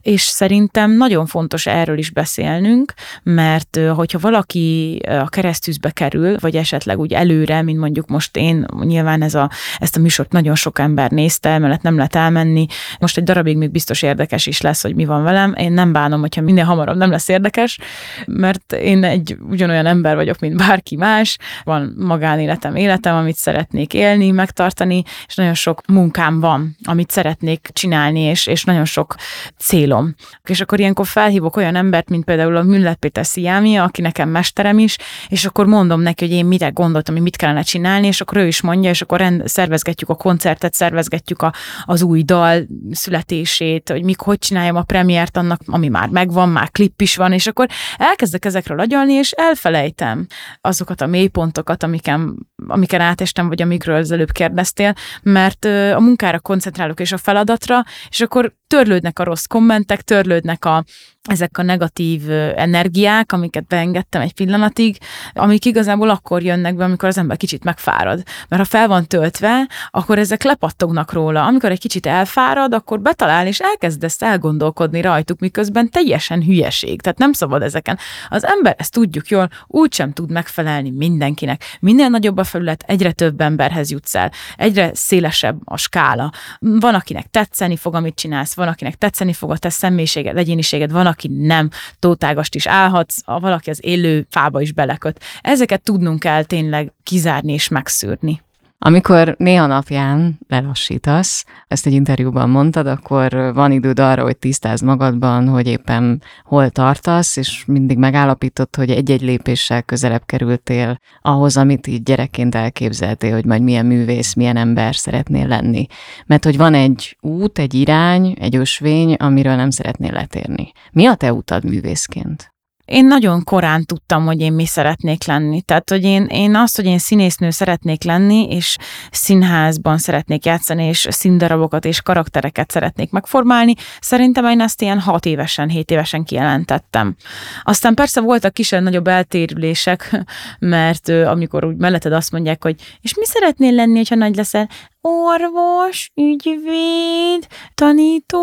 és 0.00 0.22
szerintem 0.22 0.90
nagyon 0.90 1.26
fontos 1.26 1.66
erről 1.66 1.98
is 1.98 2.10
beszélnünk, 2.10 2.94
mert 3.22 3.78
hogyha 3.94 4.18
valaki 4.18 5.00
a 5.08 5.28
keresztűzbe 5.28 5.90
kerül, 5.90 6.36
vagy 6.40 6.56
esetleg 6.56 6.98
úgy 6.98 7.12
előre, 7.12 7.62
mint 7.62 7.78
mondjuk 7.78 8.06
most 8.08 8.36
én, 8.36 8.66
nyilván 8.80 9.22
ez 9.22 9.34
a, 9.34 9.50
ezt 9.78 9.96
a 9.96 10.00
műsort 10.00 10.32
nagyon 10.32 10.54
sok 10.54 10.78
ember 10.78 11.10
nézte, 11.10 11.58
mert 11.58 11.82
nem 11.82 11.96
lehet 11.96 12.14
elmenni. 12.14 12.66
Most 12.98 13.16
egy 13.16 13.24
darabig 13.24 13.56
még 13.56 13.70
biztos 13.70 14.02
érdekes 14.02 14.46
is 14.46 14.60
lesz, 14.60 14.82
hogy 14.82 14.94
mi 14.94 15.04
van 15.04 15.22
velem. 15.22 15.54
Én 15.56 15.72
nem 15.72 15.92
bánom, 15.92 16.20
hogyha 16.20 16.40
minél 16.40 16.64
hamarabb 16.64 16.96
nem 16.96 17.10
lesz 17.10 17.28
érdekes, 17.28 17.78
mert 18.26 18.72
én 18.72 19.04
egy 19.04 19.36
ugyanolyan 19.48 19.86
ember 19.86 20.14
vagyok, 20.14 20.38
mint 20.38 20.56
bárki 20.56 20.96
más. 20.96 21.36
Van 21.64 21.94
magánéletem, 21.98 22.76
életem, 22.76 23.16
amit 23.16 23.36
szeretnék 23.36 23.94
élni, 23.94 24.30
megtartani, 24.30 25.02
és 25.26 25.34
nagyon 25.34 25.54
sok 25.54 25.80
munkám 25.86 26.40
van, 26.40 26.76
amit 26.84 27.10
szeretnék 27.10 27.68
csinálni, 27.72 28.20
és, 28.20 28.46
és 28.46 28.64
nagyon 28.64 28.84
sok 28.84 29.14
célom. 29.58 30.14
És 30.48 30.60
akkor 30.60 30.80
ilyenkor 30.80 31.06
felhívok 31.06 31.56
olyan 31.56 31.76
embert, 31.76 32.08
mint 32.08 32.24
például 32.24 32.56
a 32.56 32.62
Müller 32.62 32.94
Péter 32.94 33.26
Sziámi, 33.26 33.76
aki 33.76 34.00
nekem 34.00 34.28
mesterem 34.28 34.78
is, 34.78 34.96
és 35.28 35.44
akkor 35.44 35.66
mondom 35.66 36.00
neki, 36.00 36.24
hogy 36.24 36.34
én 36.34 36.44
mire 36.44 36.68
gondoltam, 36.68 37.14
hogy 37.14 37.22
mit 37.22 37.36
kellene 37.36 37.62
csinálni, 37.62 38.06
és 38.06 38.20
akkor 38.20 38.38
ő 38.38 38.46
is 38.46 38.60
mondja, 38.60 38.90
és 38.90 39.02
akkor 39.02 39.18
rend, 39.18 39.48
szervezgetjük 39.48 40.08
a 40.10 40.14
koncertet, 40.14 40.74
szervezgetjük 40.74 41.42
a, 41.42 41.52
az 41.84 42.02
új 42.02 42.22
dal 42.22 42.66
születését, 42.90 43.88
hogy 43.88 44.02
mik, 44.02 44.20
hogy 44.20 44.38
csináljam 44.38 44.76
a 44.76 44.82
premiért 44.82 45.36
annak, 45.36 45.60
ami 45.66 45.88
már 45.88 46.08
megvan, 46.08 46.48
már 46.48 46.70
klip 46.70 47.00
is 47.00 47.16
van, 47.16 47.32
és 47.32 47.46
akkor 47.46 47.66
elkezdek 47.96 48.44
ezekről 48.44 48.80
agyalni, 48.80 49.12
és 49.12 49.30
elfelejtem 49.30 50.26
azokat 50.60 51.00
a 51.00 51.06
mélypontokat, 51.06 51.82
amiken, 51.82 52.48
amiken 52.66 53.00
átestem, 53.00 53.48
vagy 53.48 53.62
amikről 53.62 53.96
az 53.96 54.10
előbb 54.10 54.32
kérdeztél, 54.32 54.94
mert 55.22 55.64
a 55.64 56.00
munkára 56.00 56.40
koncentrálok 56.40 57.00
és 57.00 57.12
a 57.12 57.16
feladatra, 57.16 57.84
és 58.08 58.20
akkor 58.20 58.54
törlődnek 58.66 59.18
a 59.18 59.24
rossz 59.24 59.43
kommentek, 59.46 60.02
törlődnek 60.02 60.64
a, 60.64 60.84
ezek 61.30 61.58
a 61.58 61.62
negatív 61.62 62.30
energiák, 62.56 63.32
amiket 63.32 63.66
beengedtem 63.66 64.20
egy 64.20 64.32
pillanatig, 64.32 64.98
amik 65.32 65.64
igazából 65.64 66.10
akkor 66.10 66.42
jönnek 66.42 66.76
be, 66.76 66.84
amikor 66.84 67.08
az 67.08 67.18
ember 67.18 67.36
kicsit 67.36 67.64
megfárad. 67.64 68.22
Mert 68.48 68.62
ha 68.62 68.68
fel 68.68 68.88
van 68.88 69.06
töltve, 69.06 69.68
akkor 69.90 70.18
ezek 70.18 70.42
lepattognak 70.42 71.12
róla. 71.12 71.44
Amikor 71.44 71.70
egy 71.70 71.78
kicsit 71.78 72.06
elfárad, 72.06 72.74
akkor 72.74 73.00
betalál, 73.00 73.46
és 73.46 73.60
elkezdesz 73.60 74.22
elgondolkodni 74.22 75.00
rajtuk, 75.00 75.38
miközben 75.38 75.90
teljesen 75.90 76.42
hülyeség. 76.42 77.00
Tehát 77.00 77.18
nem 77.18 77.32
szabad 77.32 77.62
ezeken. 77.62 77.98
Az 78.28 78.44
ember, 78.44 78.74
ezt 78.78 78.92
tudjuk 78.92 79.28
jól, 79.28 79.48
úgysem 79.66 80.12
tud 80.12 80.30
megfelelni 80.30 80.90
mindenkinek. 80.90 81.64
Minél 81.80 82.08
nagyobb 82.08 82.36
a 82.36 82.44
felület, 82.44 82.84
egyre 82.86 83.12
több 83.12 83.40
emberhez 83.40 83.90
jutsz 83.90 84.14
el. 84.14 84.30
Egyre 84.56 84.90
szélesebb 84.94 85.60
a 85.64 85.76
skála. 85.76 86.32
Van, 86.58 86.94
akinek 86.94 87.26
tetszeni 87.30 87.76
fog, 87.76 87.94
amit 87.94 88.14
csinálsz, 88.14 88.54
van, 88.54 88.68
akinek 88.68 88.94
tetszeni 88.94 89.32
fog 89.32 89.50
a 89.50 89.56
te 89.56 89.68
személyiséged, 89.68 90.36
egyéniséged, 90.36 90.92
van, 90.92 91.12
aki 91.14 91.28
nem, 91.28 91.70
tótágast 91.98 92.54
is 92.54 92.66
állhatsz, 92.66 93.18
a 93.24 93.40
valaki 93.40 93.70
az 93.70 93.78
élő 93.82 94.26
fába 94.30 94.60
is 94.60 94.72
beleköt. 94.72 95.20
Ezeket 95.40 95.82
tudnunk 95.82 96.20
kell 96.20 96.44
tényleg 96.44 96.92
kizárni 97.02 97.52
és 97.52 97.68
megszűrni. 97.68 98.42
Amikor 98.86 99.34
néha 99.38 99.66
napján 99.66 100.38
lelassítasz, 100.48 101.44
ezt 101.68 101.86
egy 101.86 101.92
interjúban 101.92 102.50
mondtad, 102.50 102.86
akkor 102.86 103.52
van 103.54 103.72
időd 103.72 103.98
arra, 103.98 104.22
hogy 104.22 104.36
tisztázd 104.36 104.84
magadban, 104.84 105.48
hogy 105.48 105.66
éppen 105.66 106.22
hol 106.42 106.70
tartasz, 106.70 107.36
és 107.36 107.64
mindig 107.66 107.98
megállapított, 107.98 108.76
hogy 108.76 108.90
egy-egy 108.90 109.22
lépéssel 109.22 109.82
közelebb 109.82 110.22
kerültél 110.26 110.98
ahhoz, 111.20 111.56
amit 111.56 111.86
így 111.86 112.02
gyerekként 112.02 112.54
elképzeltél, 112.54 113.32
hogy 113.32 113.44
majd 113.44 113.62
milyen 113.62 113.86
művész, 113.86 114.34
milyen 114.34 114.56
ember 114.56 114.94
szeretnél 114.94 115.46
lenni. 115.46 115.86
Mert 116.26 116.44
hogy 116.44 116.56
van 116.56 116.74
egy 116.74 117.16
út, 117.20 117.58
egy 117.58 117.74
irány, 117.74 118.36
egy 118.40 118.56
ösvény, 118.56 119.14
amiről 119.14 119.54
nem 119.56 119.70
szeretnél 119.70 120.12
letérni. 120.12 120.72
Mi 120.92 121.06
a 121.06 121.14
te 121.14 121.32
utad 121.32 121.64
művészként? 121.64 122.53
Én 122.84 123.06
nagyon 123.06 123.44
korán 123.44 123.84
tudtam, 123.84 124.24
hogy 124.24 124.40
én 124.40 124.52
mi 124.52 124.66
szeretnék 124.66 125.24
lenni. 125.24 125.62
Tehát, 125.62 125.90
hogy 125.90 126.04
én, 126.04 126.24
én 126.24 126.56
azt, 126.56 126.76
hogy 126.76 126.84
én 126.84 126.98
színésznő 126.98 127.50
szeretnék 127.50 128.02
lenni, 128.02 128.46
és 128.50 128.76
színházban 129.10 129.98
szeretnék 129.98 130.44
játszani, 130.44 130.84
és 130.84 131.06
színdarabokat 131.10 131.84
és 131.84 132.02
karaktereket 132.02 132.70
szeretnék 132.70 133.10
megformálni, 133.10 133.74
szerintem 134.00 134.44
én 134.44 134.60
ezt 134.60 134.82
ilyen 134.82 135.00
hat 135.00 135.26
évesen, 135.26 135.68
hét 135.68 135.90
évesen 135.90 136.24
kijelentettem. 136.24 137.16
Aztán 137.62 137.94
persze 137.94 138.20
voltak 138.20 138.52
kisebb 138.52 138.82
nagyobb 138.82 139.06
eltérülések, 139.06 140.24
mert 140.58 141.08
amikor 141.08 141.64
úgy 141.64 141.76
melletted 141.76 142.12
azt 142.12 142.32
mondják, 142.32 142.62
hogy 142.62 142.74
és 143.00 143.14
mi 143.16 143.24
szeretnél 143.24 143.72
lenni, 143.72 144.02
ha 144.08 144.14
nagy 144.14 144.36
leszel? 144.36 144.68
Orvos, 145.06 146.10
ügyvéd, 146.14 147.46
tanító, 147.74 148.40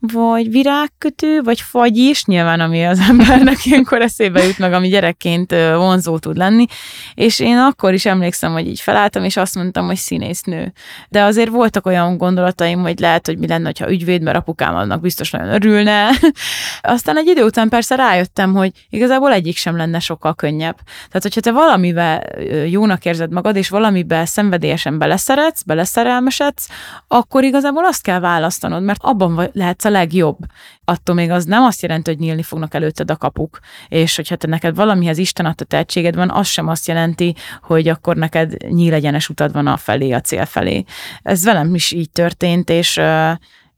vagy 0.00 0.50
virágkötő, 0.50 1.42
vagy 1.42 1.60
fagyis, 1.60 2.24
nyilván 2.24 2.60
ami 2.60 2.84
az 2.86 2.98
embernek 3.08 3.64
ilyenkor 3.64 4.02
eszébe 4.02 4.44
jut 4.44 4.58
meg, 4.58 4.72
ami 4.72 4.88
gyerekként 4.88 5.50
vonzó 5.76 6.18
tud 6.18 6.36
lenni, 6.36 6.66
és 7.14 7.40
én 7.40 7.56
akkor 7.56 7.92
is 7.92 8.06
emlékszem, 8.06 8.52
hogy 8.52 8.68
így 8.68 8.80
felálltam, 8.80 9.24
és 9.24 9.36
azt 9.36 9.54
mondtam, 9.54 9.86
hogy 9.86 9.96
színésznő. 9.96 10.72
De 11.08 11.22
azért 11.22 11.50
voltak 11.50 11.86
olyan 11.86 12.16
gondolataim, 12.16 12.80
hogy 12.80 12.98
lehet, 12.98 13.26
hogy 13.26 13.38
mi 13.38 13.46
lenne, 13.46 13.72
ha 13.78 13.90
ügyvéd, 13.90 14.22
mert 14.22 14.36
apukám 14.36 14.74
annak 14.74 15.00
biztos 15.00 15.30
nagyon 15.30 15.48
örülne. 15.48 16.10
Aztán 16.80 17.16
egy 17.16 17.26
idő 17.26 17.44
után 17.44 17.68
persze 17.68 17.94
rájöttem, 17.94 18.54
hogy 18.54 18.70
igazából 18.90 19.32
egyik 19.32 19.56
sem 19.56 19.76
lenne 19.76 19.98
sokkal 19.98 20.34
könnyebb. 20.34 20.76
Tehát, 20.84 21.22
hogyha 21.22 21.40
te 21.40 21.52
valamivel 21.52 22.22
jónak 22.66 23.04
érzed 23.04 23.32
magad, 23.32 23.56
és 23.56 23.68
valamiben 23.68 24.26
szenvedélyesen 24.26 24.98
beleszeretsz, 24.98 25.62
beleszerelmesedsz, 25.74 26.68
akkor 27.08 27.44
igazából 27.44 27.84
azt 27.84 28.02
kell 28.02 28.20
választanod, 28.20 28.82
mert 28.82 29.00
abban 29.02 29.50
lehetsz 29.52 29.84
a 29.84 29.90
legjobb. 29.90 30.38
Attól 30.84 31.14
még 31.14 31.30
az 31.30 31.44
nem 31.44 31.62
azt 31.62 31.82
jelenti, 31.82 32.10
hogy 32.10 32.20
nyílni 32.20 32.42
fognak 32.42 32.74
előtted 32.74 33.10
a 33.10 33.16
kapuk, 33.16 33.58
és 33.88 34.16
hogyha 34.16 34.36
te 34.36 34.46
neked 34.46 34.74
valamihez 34.74 35.18
Isten 35.18 35.46
adta 35.46 35.64
tehetséged 35.64 36.14
van, 36.14 36.30
az 36.30 36.46
sem 36.46 36.68
azt 36.68 36.88
jelenti, 36.88 37.34
hogy 37.62 37.88
akkor 37.88 38.16
neked 38.16 38.56
nyílegyenes 38.68 39.28
utad 39.28 39.52
van 39.52 39.66
a 39.66 39.76
felé, 39.76 40.12
a 40.12 40.20
cél 40.20 40.44
felé. 40.44 40.84
Ez 41.22 41.44
velem 41.44 41.74
is 41.74 41.92
így 41.92 42.10
történt, 42.10 42.70
és 42.70 43.00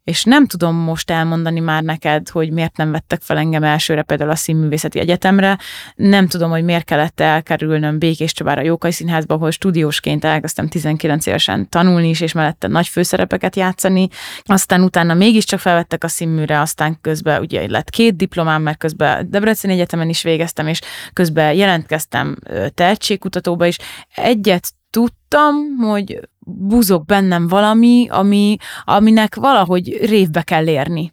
és 0.07 0.25
nem 0.25 0.47
tudom 0.47 0.77
most 0.77 1.11
elmondani 1.11 1.61
már 1.61 1.83
neked, 1.83 2.29
hogy 2.29 2.51
miért 2.51 2.77
nem 2.77 2.91
vettek 2.91 3.21
fel 3.23 3.37
engem 3.37 3.65
elsőre 3.65 4.03
például 4.03 4.31
a 4.31 4.35
Színművészeti 4.35 4.99
Egyetemre, 4.99 5.59
nem 5.95 6.29
tudom, 6.29 6.51
hogy 6.51 6.65
miért 6.65 6.85
kellett 6.85 7.21
elkerülnöm 7.21 7.99
Békés 7.99 8.33
Csabára 8.33 8.63
Jókai 8.63 8.93
Színházba, 8.93 9.35
ahol 9.35 9.51
stúdiósként 9.51 10.25
elkezdtem 10.25 10.69
19 10.69 11.27
évesen 11.27 11.69
tanulni 11.69 12.09
is, 12.09 12.21
és 12.21 12.33
mellette 12.33 12.69
nagy 12.69 12.89
főszerepeket 12.89 13.57
játszani, 13.57 14.09
aztán 14.43 14.83
utána 14.83 15.15
mégiscsak 15.15 15.59
felvettek 15.59 16.05
a 16.05 16.09
színműre, 16.09 16.61
aztán 16.61 16.99
közben 17.01 17.41
ugye 17.41 17.71
lett 17.71 17.91
két 17.91 18.17
diplomám, 18.17 18.63
mert 18.63 18.79
közben 18.79 19.31
Debrecen 19.31 19.71
Egyetemen 19.71 20.09
is 20.09 20.23
végeztem, 20.23 20.67
és 20.67 20.81
közben 21.13 21.53
jelentkeztem 21.53 22.37
tehetségkutatóba 22.75 23.67
is. 23.67 23.79
Egyet 24.15 24.73
tudtam, 24.91 25.77
hogy 25.79 26.21
buzog 26.49 27.05
bennem 27.05 27.49
valami, 27.49 28.07
ami, 28.11 28.57
aminek 28.85 29.35
valahogy 29.35 29.99
révbe 30.05 30.43
kell 30.43 30.67
érni. 30.67 31.13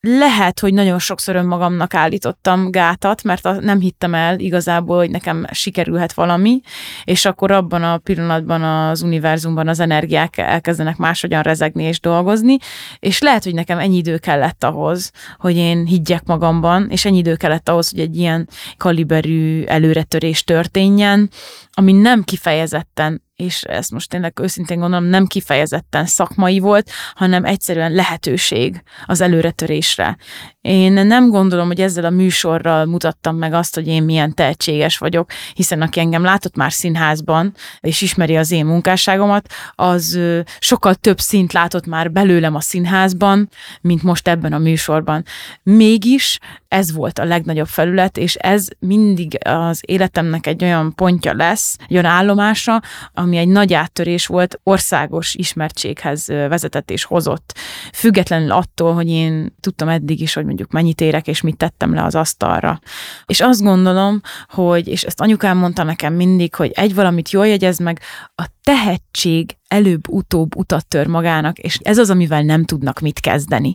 Lehet, 0.00 0.60
hogy 0.60 0.74
nagyon 0.74 0.98
sokszor 0.98 1.36
önmagamnak 1.36 1.94
állítottam 1.94 2.70
gátat, 2.70 3.22
mert 3.22 3.60
nem 3.60 3.80
hittem 3.80 4.14
el 4.14 4.38
igazából, 4.38 4.96
hogy 4.96 5.10
nekem 5.10 5.46
sikerülhet 5.52 6.12
valami, 6.12 6.60
és 7.04 7.24
akkor 7.24 7.50
abban 7.50 7.82
a 7.82 7.98
pillanatban 7.98 8.62
az 8.62 9.02
univerzumban 9.02 9.68
az 9.68 9.80
energiák 9.80 10.36
elkezdenek 10.36 10.96
máshogyan 10.96 11.42
rezegni 11.42 11.82
és 11.82 12.00
dolgozni, 12.00 12.56
és 12.98 13.20
lehet, 13.20 13.44
hogy 13.44 13.54
nekem 13.54 13.78
ennyi 13.78 13.96
idő 13.96 14.18
kellett 14.18 14.64
ahhoz, 14.64 15.10
hogy 15.38 15.56
én 15.56 15.84
higgyek 15.86 16.24
magamban, 16.24 16.88
és 16.90 17.04
ennyi 17.04 17.18
idő 17.18 17.36
kellett 17.36 17.68
ahhoz, 17.68 17.90
hogy 17.90 18.00
egy 18.00 18.16
ilyen 18.16 18.48
kaliberű 18.76 19.64
előretörés 19.64 20.44
történjen, 20.44 21.30
ami 21.72 21.92
nem 21.92 22.22
kifejezetten 22.22 23.26
és 23.42 23.62
ezt 23.62 23.90
most 23.90 24.08
tényleg 24.08 24.38
őszintén 24.40 24.78
gondolom, 24.78 25.04
nem 25.04 25.26
kifejezetten 25.26 26.06
szakmai 26.06 26.58
volt, 26.58 26.90
hanem 27.14 27.44
egyszerűen 27.44 27.92
lehetőség 27.92 28.82
az 29.06 29.20
előretörésre. 29.20 30.16
Én 30.60 30.92
nem 30.92 31.28
gondolom, 31.28 31.66
hogy 31.66 31.80
ezzel 31.80 32.04
a 32.04 32.10
műsorral 32.10 32.84
mutattam 32.84 33.36
meg 33.36 33.52
azt, 33.52 33.74
hogy 33.74 33.86
én 33.86 34.02
milyen 34.02 34.34
tehetséges 34.34 34.98
vagyok, 34.98 35.30
hiszen 35.54 35.82
aki 35.82 36.00
engem 36.00 36.22
látott 36.22 36.56
már 36.56 36.72
színházban, 36.72 37.54
és 37.80 38.00
ismeri 38.00 38.36
az 38.36 38.50
én 38.50 38.66
munkásságomat, 38.66 39.52
az 39.74 40.18
sokkal 40.58 40.94
több 40.94 41.20
szint 41.20 41.52
látott 41.52 41.86
már 41.86 42.10
belőlem 42.12 42.54
a 42.54 42.60
színházban, 42.60 43.48
mint 43.80 44.02
most 44.02 44.28
ebben 44.28 44.52
a 44.52 44.58
műsorban. 44.58 45.24
Mégis 45.62 46.38
ez 46.68 46.92
volt 46.92 47.18
a 47.18 47.24
legnagyobb 47.24 47.66
felület, 47.66 48.16
és 48.16 48.34
ez 48.34 48.66
mindig 48.78 49.38
az 49.44 49.80
életemnek 49.86 50.46
egy 50.46 50.64
olyan 50.64 50.94
pontja 50.94 51.34
lesz, 51.34 51.76
olyan 51.90 52.04
állomásra, 52.04 52.80
ami 53.28 53.36
egy 53.36 53.48
nagy 53.48 53.72
áttörés 53.72 54.26
volt, 54.26 54.60
országos 54.62 55.34
ismertséghez 55.34 56.26
vezetett 56.26 56.90
és 56.90 57.04
hozott. 57.04 57.54
Függetlenül 57.92 58.50
attól, 58.50 58.94
hogy 58.94 59.08
én 59.08 59.54
tudtam 59.60 59.88
eddig 59.88 60.20
is, 60.20 60.34
hogy 60.34 60.44
mondjuk 60.44 60.70
mennyit 60.70 61.00
érek, 61.00 61.26
és 61.26 61.40
mit 61.40 61.56
tettem 61.56 61.94
le 61.94 62.04
az 62.04 62.14
asztalra. 62.14 62.80
És 63.26 63.40
azt 63.40 63.62
gondolom, 63.62 64.20
hogy, 64.48 64.88
és 64.88 65.02
ezt 65.02 65.20
anyukám 65.20 65.58
mondta 65.58 65.82
nekem 65.82 66.14
mindig, 66.14 66.54
hogy 66.54 66.70
egy 66.74 66.94
valamit 66.94 67.30
jól 67.30 67.46
jegyez 67.46 67.78
meg, 67.78 68.00
a 68.34 68.44
tehetség 68.62 69.56
előbb-utóbb 69.68 70.56
utat 70.56 70.86
tör 70.86 71.06
magának, 71.06 71.58
és 71.58 71.78
ez 71.82 71.98
az, 71.98 72.10
amivel 72.10 72.42
nem 72.42 72.64
tudnak 72.64 73.00
mit 73.00 73.20
kezdeni. 73.20 73.74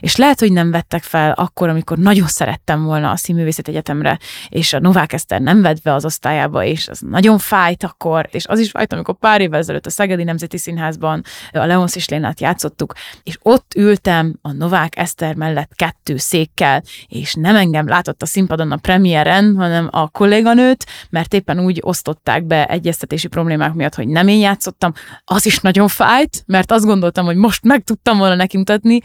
És 0.00 0.16
lehet, 0.16 0.40
hogy 0.40 0.52
nem 0.52 0.70
vettek 0.70 1.02
fel 1.02 1.32
akkor, 1.32 1.68
amikor 1.68 1.98
nagyon 1.98 2.26
szerettem 2.26 2.84
volna 2.84 3.10
a 3.10 3.16
Színművészet 3.16 3.68
Egyetemre, 3.68 4.18
és 4.48 4.72
a 4.72 4.80
Novák 4.80 5.12
Eszter 5.12 5.40
nem 5.40 5.62
vett 5.62 5.82
be 5.82 5.94
az 5.94 6.04
osztályába, 6.04 6.64
és 6.64 6.88
az 6.88 7.00
nagyon 7.00 7.38
fájt 7.38 7.84
akkor, 7.84 8.28
és 8.30 8.46
az 8.46 8.58
is 8.58 8.70
fájt, 8.70 8.92
amikor 8.92 9.14
pár 9.18 9.40
évvel 9.40 9.58
ezelőtt 9.58 9.86
a 9.86 9.90
Szegedi 9.90 10.24
Nemzeti 10.24 10.58
Színházban 10.58 11.22
a 11.52 11.64
Leonsz 11.64 11.96
és 11.96 12.08
Lénát 12.08 12.40
játszottuk, 12.40 12.94
és 13.22 13.38
ott 13.42 13.72
ültem 13.76 14.38
a 14.42 14.52
Novák 14.52 14.98
Eszter 14.98 15.34
mellett 15.34 15.72
kettő 15.74 16.16
székkel, 16.16 16.82
és 17.06 17.34
nem 17.34 17.56
engem 17.56 17.88
látott 17.88 18.22
a 18.22 18.26
színpadon 18.26 18.72
a 18.72 18.76
premiéren, 18.76 19.56
hanem 19.56 19.88
a 19.90 20.08
kolléganőt, 20.08 20.86
mert 21.10 21.34
éppen 21.34 21.60
úgy 21.60 21.78
osztották 21.82 22.44
be 22.44 22.66
egyeztetési 22.66 23.28
problémák 23.28 23.74
miatt, 23.74 23.94
hogy 23.94 24.08
nem 24.08 24.28
én 24.28 24.38
játszottam, 24.40 24.92
az 25.32 25.46
is 25.46 25.58
nagyon 25.58 25.88
fájt, 25.88 26.42
mert 26.46 26.72
azt 26.72 26.84
gondoltam, 26.84 27.24
hogy 27.24 27.36
most 27.36 27.64
meg 27.64 27.84
tudtam 27.84 28.18
volna 28.18 28.34
neki 28.34 28.56
mutatni, 28.56 29.00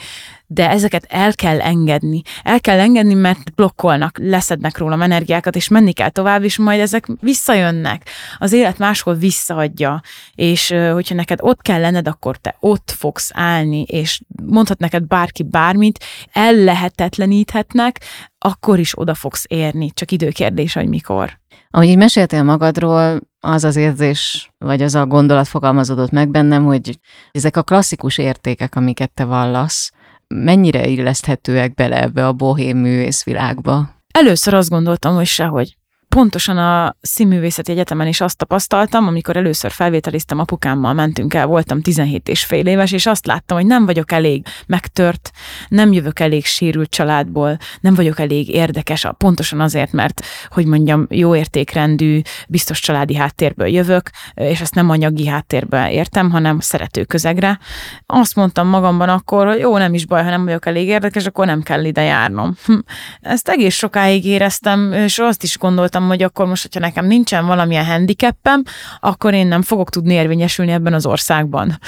de 0.48 0.70
ezeket 0.70 1.06
el 1.10 1.34
kell 1.34 1.62
engedni. 1.62 2.22
El 2.44 2.62
kell 2.62 2.80
engedni, 2.80 3.14
mert 3.14 3.56
blokkolnak, 3.56 4.18
leszednek 4.18 4.78
rólam 4.78 5.02
energiákat, 5.02 5.56
és 5.56 5.68
menni 5.68 5.92
kell 5.92 6.10
tovább, 6.10 6.44
és 6.44 6.58
majd 6.58 6.80
ezek 6.80 7.08
visszajönnek. 7.20 8.10
Az 8.38 8.54
élet 8.54 8.78
máshol 8.78 9.14
visszaadja, 9.14 10.02
és 10.36 10.74
hogyha 10.94 11.16
neked 11.16 11.40
ott 11.42 11.62
kell 11.62 11.80
lenned, 11.80 12.08
akkor 12.08 12.38
te 12.38 12.56
ott 12.60 12.94
fogsz 12.98 13.32
állni, 13.34 13.82
és 13.82 14.22
mondhat 14.44 14.80
neked 14.80 15.04
bárki 15.04 15.44
bármit, 15.44 16.04
ellehetetleníthetnek, 16.32 18.02
akkor 18.38 18.80
is 18.80 19.00
oda 19.00 19.14
fogsz 19.14 19.46
érni, 19.48 19.92
csak 19.94 20.12
időkérdés, 20.12 20.74
hogy 20.74 20.88
mikor. 20.88 21.40
Ahogy 21.70 21.88
így 21.88 21.98
meséltél 21.98 22.44
magadról, 22.44 23.20
az 23.40 23.64
az 23.64 23.76
érzés, 23.76 24.52
vagy 24.58 24.82
az 24.82 24.96
a 24.96 25.06
gondolat 25.06 25.48
fogalmazódott 25.48 26.12
meg 26.12 26.30
bennem, 26.30 26.66
hogy 26.66 27.00
ezek 27.32 27.58
a 27.58 27.64
klasszikus 27.64 28.18
értékek, 28.18 28.76
amiket 28.76 29.12
te 29.12 29.24
vallasz, 29.26 29.92
mennyire 30.36 30.88
illeszthetőek 30.88 31.74
bele 31.74 32.02
ebbe 32.02 32.28
a 32.28 32.34
bohém 32.34 32.78
művészvilágba? 32.78 33.90
Először 34.14 34.54
azt 34.54 34.70
gondoltam, 34.70 35.16
hogy 35.16 35.26
sehogy 35.26 35.78
pontosan 36.10 36.58
a 36.58 36.96
színművészeti 37.02 37.72
egyetemen 37.72 38.08
is 38.08 38.22
azt 38.22 38.38
tapasztaltam, 38.38 39.08
amikor 39.08 39.38
először 39.38 39.72
felvételiztem 39.72 40.40
apukámmal, 40.40 40.94
mentünk 40.94 41.34
el, 41.34 41.46
voltam 41.46 41.82
17 41.82 42.30
és 42.30 42.44
fél 42.44 42.66
éves, 42.66 42.92
és 42.92 43.06
azt 43.06 43.26
láttam, 43.26 43.58
hogy 43.58 43.66
nem 43.66 43.86
vagyok 43.86 44.12
elég 44.12 44.46
megtört, 44.68 45.32
nem 45.68 45.92
jövök 45.92 46.20
elég 46.20 46.46
sérült 46.46 46.90
családból, 46.90 47.58
nem 47.82 47.94
vagyok 47.94 48.20
elég 48.20 48.50
érdekes, 48.50 49.08
pontosan 49.18 49.60
azért, 49.60 49.92
mert, 49.92 50.22
hogy 50.50 50.66
mondjam, 50.66 51.06
jó 51.10 51.36
értékrendű, 51.36 52.22
biztos 52.48 52.80
családi 52.80 53.16
háttérből 53.16 53.68
jövök, 53.68 54.10
és 54.34 54.62
ezt 54.62 54.76
nem 54.76 54.90
anyagi 54.90 55.28
háttérből 55.28 55.86
értem, 55.86 56.32
hanem 56.32 56.60
szerető 56.60 57.04
közegre. 57.04 57.60
Azt 58.06 58.36
mondtam 58.36 58.68
magamban 58.68 59.10
akkor, 59.10 59.48
hogy 59.48 59.60
jó, 59.60 59.78
nem 59.78 59.94
is 59.94 60.06
baj, 60.06 60.24
ha 60.24 60.30
nem 60.30 60.46
vagyok 60.46 60.66
elég 60.66 60.88
érdekes, 60.88 61.26
akkor 61.26 61.46
nem 61.46 61.62
kell 61.62 61.84
ide 61.84 62.02
járnom. 62.02 62.56
Hm. 62.66 62.78
Ezt 63.22 63.50
egész 63.50 63.76
sokáig 63.76 64.26
éreztem, 64.26 64.92
és 64.94 65.20
azt 65.20 65.44
is 65.44 65.58
gondoltam, 65.58 66.07
hogy 66.08 66.24
akkor 66.24 66.46
most, 66.46 66.62
hogyha 66.62 66.80
nekem 66.80 67.06
nincsen 67.06 67.46
valamilyen 67.46 67.86
handicappem, 67.86 68.64
akkor 69.00 69.34
én 69.34 69.48
nem 69.48 69.62
fogok 69.62 69.90
tudni 69.90 70.14
érvényesülni 70.14 70.72
ebben 70.72 70.94
az 70.94 71.06
országban. 71.06 71.80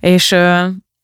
És 0.00 0.32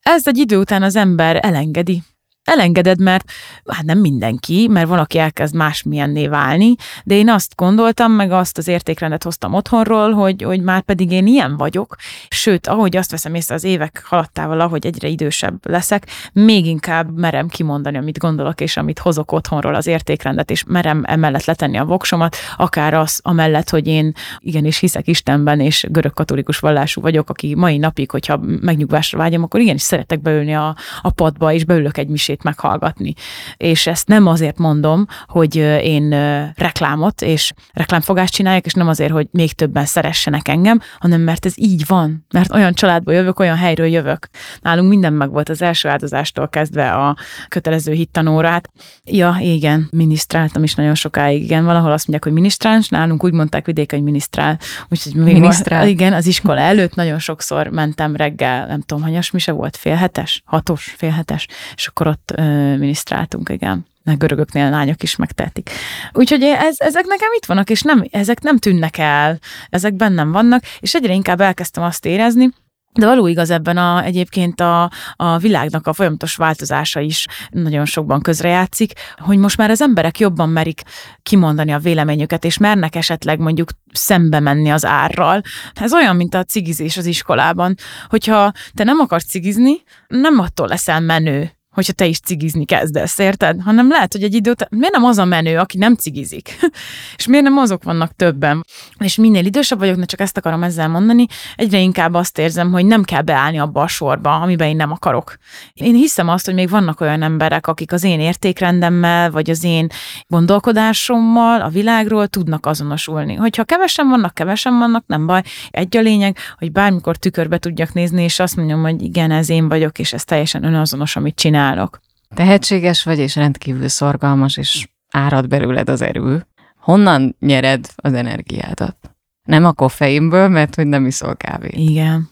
ez 0.03 0.27
egy 0.27 0.39
idő 0.39 0.59
után 0.59 0.83
az 0.83 0.97
ember 0.97 1.39
elengedi 1.43 2.03
elengeded, 2.45 3.01
mert 3.01 3.31
hát 3.67 3.85
nem 3.85 3.99
mindenki, 3.99 4.69
mert 4.71 4.89
valaki 4.89 5.19
elkezd 5.19 5.55
másmilyenné 5.55 6.27
válni, 6.27 6.75
de 7.05 7.15
én 7.15 7.29
azt 7.29 7.53
gondoltam, 7.57 8.13
meg 8.13 8.31
azt 8.31 8.59
az 8.59 8.69
értékrendet 8.69 9.23
hoztam 9.23 9.55
otthonról, 9.55 10.13
hogy, 10.13 10.43
hogy 10.43 10.63
már 10.63 10.83
pedig 10.83 11.11
én 11.11 11.27
ilyen 11.27 11.57
vagyok, 11.57 11.97
sőt, 12.29 12.67
ahogy 12.67 12.97
azt 12.97 13.11
veszem 13.11 13.35
észre 13.35 13.55
az 13.55 13.65
évek 13.65 14.03
haladtával, 14.07 14.61
ahogy 14.61 14.87
egyre 14.87 15.09
idősebb 15.09 15.69
leszek, 15.69 16.07
még 16.33 16.67
inkább 16.67 17.19
merem 17.19 17.49
kimondani, 17.49 17.97
amit 17.97 18.19
gondolok, 18.19 18.61
és 18.61 18.77
amit 18.77 18.99
hozok 18.99 19.33
otthonról 19.33 19.75
az 19.75 19.87
értékrendet, 19.87 20.51
és 20.51 20.65
merem 20.67 21.03
emellett 21.07 21.45
letenni 21.45 21.79
a 21.79 21.85
voksomat, 21.85 22.37
akár 22.57 22.95
az 22.95 23.21
amellett, 23.23 23.71
hogy 23.71 23.87
én 23.87 24.13
igenis 24.39 24.79
hiszek 24.79 25.09
Istenben, 25.09 25.61
és 25.61 25.87
görög-katolikus 25.91 26.59
vallású 26.59 27.01
vagyok, 27.01 27.31
aki 27.31 27.55
mai 27.55 27.79
napig, 27.79 28.11
hogyha 28.11 28.41
megnyugvásra 28.61 29.19
vágyom, 29.19 29.43
akkor 29.43 29.61
igenis 29.61 29.83
szeretek 29.83 30.23
beülni 30.23 30.55
a, 30.55 30.77
a 31.03 31.11
padba, 31.11 31.53
és 31.53 31.65
beülök 31.65 31.99
egy 31.99 32.09
misét 32.09 32.32
mesét 32.33 32.43
meghallgatni. 32.43 33.15
És 33.57 33.87
ezt 33.87 34.09
nem 34.09 34.27
azért 34.27 34.59
mondom, 34.59 35.07
hogy 35.27 35.57
én 35.83 36.09
reklámot 36.55 37.23
és 37.23 37.53
reklámfogást 37.73 38.33
csináljak, 38.33 38.67
és 38.67 38.73
nem 38.73 38.89
azért, 38.89 39.13
hogy 39.13 39.29
még 39.31 39.53
többen 39.53 39.85
szeressenek 39.85 40.49
engem, 40.49 40.81
hanem 40.99 41.21
mert 41.21 41.47
ez 41.47 41.53
így 41.57 41.87
van. 41.87 42.27
Mert 42.33 42.55
olyan 42.55 42.75
családból 42.75 43.15
jövök, 43.15 43.41
olyan 43.41 43.57
helyről 43.57 43.87
jövök. 43.87 44.29
Nálunk 44.61 44.89
minden 44.89 45.13
meg 45.13 45.31
volt 45.31 45.49
az 45.49 45.63
első 45.63 45.89
áldozástól 45.89 46.49
kezdve 46.49 46.91
a 46.93 47.17
kötelező 47.49 47.93
hittanórát. 47.93 48.71
Ja, 49.05 49.37
igen, 49.41 49.89
minisztráltam 49.91 50.63
is 50.63 50.75
nagyon 50.75 50.95
sokáig. 50.95 51.43
Igen, 51.43 51.65
valahol 51.65 51.93
azt 51.93 52.07
mondják, 52.07 52.25
hogy 52.25 52.33
minisztráns, 52.33 52.89
nálunk 52.89 53.25
úgy 53.25 53.33
mondták 53.33 53.67
vidéken, 53.67 53.99
hogy 53.99 54.09
minisztrál. 54.09 54.59
Úgyhogy 54.89 55.15
még 55.15 55.35
minisztrál. 55.35 55.89
igen, 55.89 56.13
az 56.13 56.27
iskola 56.27 56.61
előtt 56.61 56.95
nagyon 56.95 57.19
sokszor 57.19 57.67
mentem 57.67 58.17
reggel, 58.17 58.67
nem 58.67 58.81
tudom, 58.81 59.03
hanyas 59.03 59.31
mi 59.31 59.39
se 59.39 59.53
volt, 59.53 59.77
félhetes, 59.77 60.43
hatos, 60.45 60.95
félhetes, 60.97 61.47
és 61.75 61.87
akkor 61.87 62.07
ott 62.07 62.22
ott 62.23 62.41
minisztráltunk, 62.79 63.49
igen. 63.49 63.87
A 64.05 64.15
görögöknél 64.15 64.71
lányok 64.71 65.03
is 65.03 65.17
megtehetik. 65.17 65.71
Úgyhogy 66.13 66.43
ez, 66.43 66.77
ezek 66.79 67.05
nekem 67.05 67.29
itt 67.37 67.45
vannak, 67.45 67.71
és 67.71 67.83
nem, 67.83 68.05
ezek 68.11 68.41
nem 68.41 68.59
tűnnek 68.59 68.99
el, 68.99 69.39
ezek 69.69 69.95
bennem 69.95 70.33
vannak, 70.33 70.63
és 70.81 70.95
egyre 70.95 71.13
inkább 71.13 71.41
elkezdtem 71.41 71.83
azt 71.83 72.07
érezni, 72.07 72.51
de 72.93 73.07
való 73.07 73.27
igaz 73.27 73.51
ebben 73.51 73.77
a, 73.77 74.05
egyébként 74.05 74.61
a, 74.61 74.91
a 75.17 75.39
világnak 75.39 75.87
a 75.87 75.93
folyamatos 75.93 76.37
változása 76.37 77.01
is 77.01 77.27
nagyon 77.51 77.85
sokban 77.85 78.21
közrejátszik, 78.21 78.93
hogy 79.17 79.39
most 79.39 79.57
már 79.57 79.71
az 79.71 79.83
emberek 79.83 80.19
jobban 80.19 80.49
merik 80.49 80.83
kimondani 81.23 81.73
a 81.73 81.79
véleményüket, 81.79 82.45
és 82.45 82.59
mernek 82.59 82.95
esetleg 82.95 83.39
mondjuk 83.39 83.71
szembe 83.93 84.41
menni 84.41 84.71
az 84.71 84.85
árral. 84.85 85.43
Ez 85.75 85.93
olyan, 85.93 86.17
mint 86.17 86.35
a 86.35 86.45
cigizés 86.45 86.97
az 86.97 87.07
iskolában, 87.07 87.75
hogyha 88.09 88.53
te 88.75 88.85
nem 88.85 88.99
akarsz 88.99 89.27
cigizni, 89.27 89.83
nem 90.09 90.39
attól 90.39 90.69
leszel 90.69 91.01
menő, 91.01 91.53
hogyha 91.73 91.93
te 91.93 92.07
is 92.07 92.21
cigizni 92.21 92.65
kezdesz, 92.65 93.19
érted? 93.19 93.61
Hanem 93.65 93.89
lehet, 93.89 94.13
hogy 94.13 94.23
egy 94.23 94.35
idő 94.35 94.51
után, 94.51 94.69
miért 94.71 94.93
nem 94.93 95.05
az 95.05 95.19
a 95.19 95.25
menő, 95.25 95.59
aki 95.59 95.79
nem 95.79 95.95
cigizik? 95.95 96.59
és 97.19 97.27
miért 97.27 97.45
nem 97.45 97.59
azok 97.59 97.83
vannak 97.83 98.17
többen? 98.17 98.65
És 98.99 99.17
minél 99.17 99.45
idősebb 99.45 99.79
vagyok, 99.79 99.97
ne 99.97 100.05
csak 100.05 100.21
ezt 100.21 100.37
akarom 100.37 100.63
ezzel 100.63 100.89
mondani, 100.89 101.27
egyre 101.55 101.79
inkább 101.79 102.15
azt 102.15 102.39
érzem, 102.39 102.73
hogy 102.73 102.87
nem 102.87 103.03
kell 103.03 103.23
beállni 103.23 103.59
abba 103.59 103.83
a 103.83 103.87
sorba, 103.87 104.35
amiben 104.35 104.69
én 104.69 104.77
nem 104.77 104.93
akarok. 104.93 105.37
Én 105.73 105.95
hiszem 105.95 106.29
azt, 106.29 106.45
hogy 106.45 106.55
még 106.55 106.69
vannak 106.69 107.01
olyan 107.01 107.23
emberek, 107.23 107.67
akik 107.67 107.93
az 107.93 108.05
én 108.05 108.21
értékrendemmel, 108.21 109.31
vagy 109.31 109.51
az 109.51 109.65
én 109.65 109.87
gondolkodásommal 110.27 111.61
a 111.61 111.69
világról 111.69 112.27
tudnak 112.27 112.67
azonosulni. 112.67 113.35
Hogyha 113.35 113.65
kevesen 113.65 114.09
vannak, 114.09 114.35
kevesen 114.35 114.79
vannak, 114.79 115.05
nem 115.07 115.27
baj. 115.27 115.43
Egy 115.71 115.97
a 115.97 116.01
lényeg, 116.01 116.37
hogy 116.59 116.73
bármikor 116.73 117.17
tükörbe 117.17 117.59
tudjak 117.59 117.93
nézni, 117.93 118.23
és 118.23 118.39
azt 118.39 118.57
mondjam, 118.57 118.83
hogy 118.83 119.03
igen, 119.03 119.31
ez 119.31 119.51
én 119.51 119.69
vagyok, 119.69 119.99
és 119.99 120.13
ez 120.13 120.25
teljesen 120.25 120.65
önazonos, 120.65 121.17
amit 121.17 121.35
csinál 121.35 121.62
csinálok. 121.63 122.01
Tehetséges 122.35 123.03
vagy, 123.03 123.19
és 123.19 123.37
rendkívül 123.37 123.89
szorgalmas, 123.89 124.57
és 124.57 124.89
árad 125.13 125.49
belőled 125.49 125.89
az 125.89 126.03
erő. 126.03 126.47
Honnan 126.81 127.37
nyered 127.39 127.87
az 127.97 128.13
energiádat? 128.13 128.97
Nem 129.43 129.65
a 129.65 129.73
koffeinből, 129.73 130.49
mert 130.49 130.75
hogy 130.75 130.87
nem 130.87 131.07
iszol 131.07 131.37
kávét. 131.37 131.75
Igen. 131.75 132.29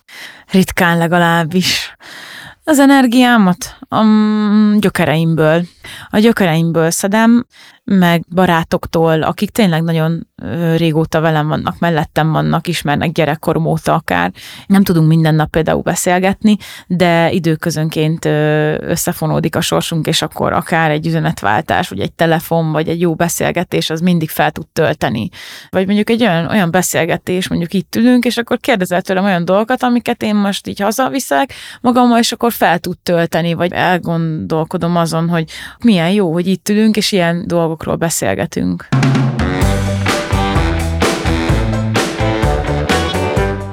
Ritkán 0.51 0.99
legalábbis. 0.99 1.95
Az 2.64 2.79
energiámat 2.79 3.77
a 3.88 4.05
gyökereimből. 4.79 5.62
A 6.11 6.18
gyökereimből 6.18 6.90
szedem, 6.90 7.46
meg 7.85 8.24
barátoktól, 8.35 9.22
akik 9.22 9.50
tényleg 9.50 9.83
nagyon 9.83 10.29
régóta 10.76 11.20
velem 11.20 11.48
vannak, 11.48 11.79
mellettem 11.79 12.33
vannak, 12.33 12.66
ismernek 12.66 13.12
gyerekkorom 13.12 13.66
óta 13.66 13.94
akár. 13.94 14.33
Nem 14.66 14.83
tudunk 14.83 15.09
minden 15.09 15.35
nap 15.35 15.50
például 15.50 15.83
beszélgetni, 15.83 16.57
de 16.87 17.31
időközönként 17.31 18.24
összefonódik 18.81 19.57
a 19.57 19.61
sorsunk, 19.61 20.07
és 20.07 20.22
akkor 20.22 20.53
akár 20.53 20.90
egy 20.90 21.07
üzenetváltás, 21.07 21.88
vagy 21.88 22.00
egy 22.00 22.12
telefon, 22.12 22.72
vagy 22.72 22.88
egy 22.88 23.00
jó 23.00 23.14
beszélgetés, 23.14 23.90
az 23.90 24.00
mindig 24.00 24.29
fel 24.29 24.50
tud 24.50 24.66
tölteni. 24.66 25.29
Vagy 25.68 25.87
mondjuk 25.87 26.11
egy 26.11 26.22
olyan, 26.22 26.46
olyan 26.46 26.70
beszélgetés, 26.70 27.48
mondjuk 27.48 27.72
itt 27.72 27.96
ülünk, 27.96 28.24
és 28.24 28.37
akkor 28.37 28.59
kérdezel 28.59 29.03
tőlem 29.03 29.24
olyan 29.24 29.44
dolgokat, 29.44 29.83
amiket 29.83 30.22
én 30.22 30.35
most 30.35 30.66
így 30.66 30.81
hazaviszek 30.81 31.53
magammal, 31.81 32.18
és 32.18 32.33
akkor 32.33 32.53
fel 32.53 32.79
tud 32.79 32.98
tölteni, 32.98 33.55
vagy 33.55 33.72
elgondolkodom 33.72 34.96
azon, 34.96 35.29
hogy 35.29 35.50
milyen 35.85 36.11
jó, 36.11 36.33
hogy 36.33 36.47
itt 36.47 36.69
ülünk, 36.69 36.97
és 36.97 37.12
ilyen 37.12 37.45
dolgokról 37.47 37.97
beszélgetünk. 37.97 38.88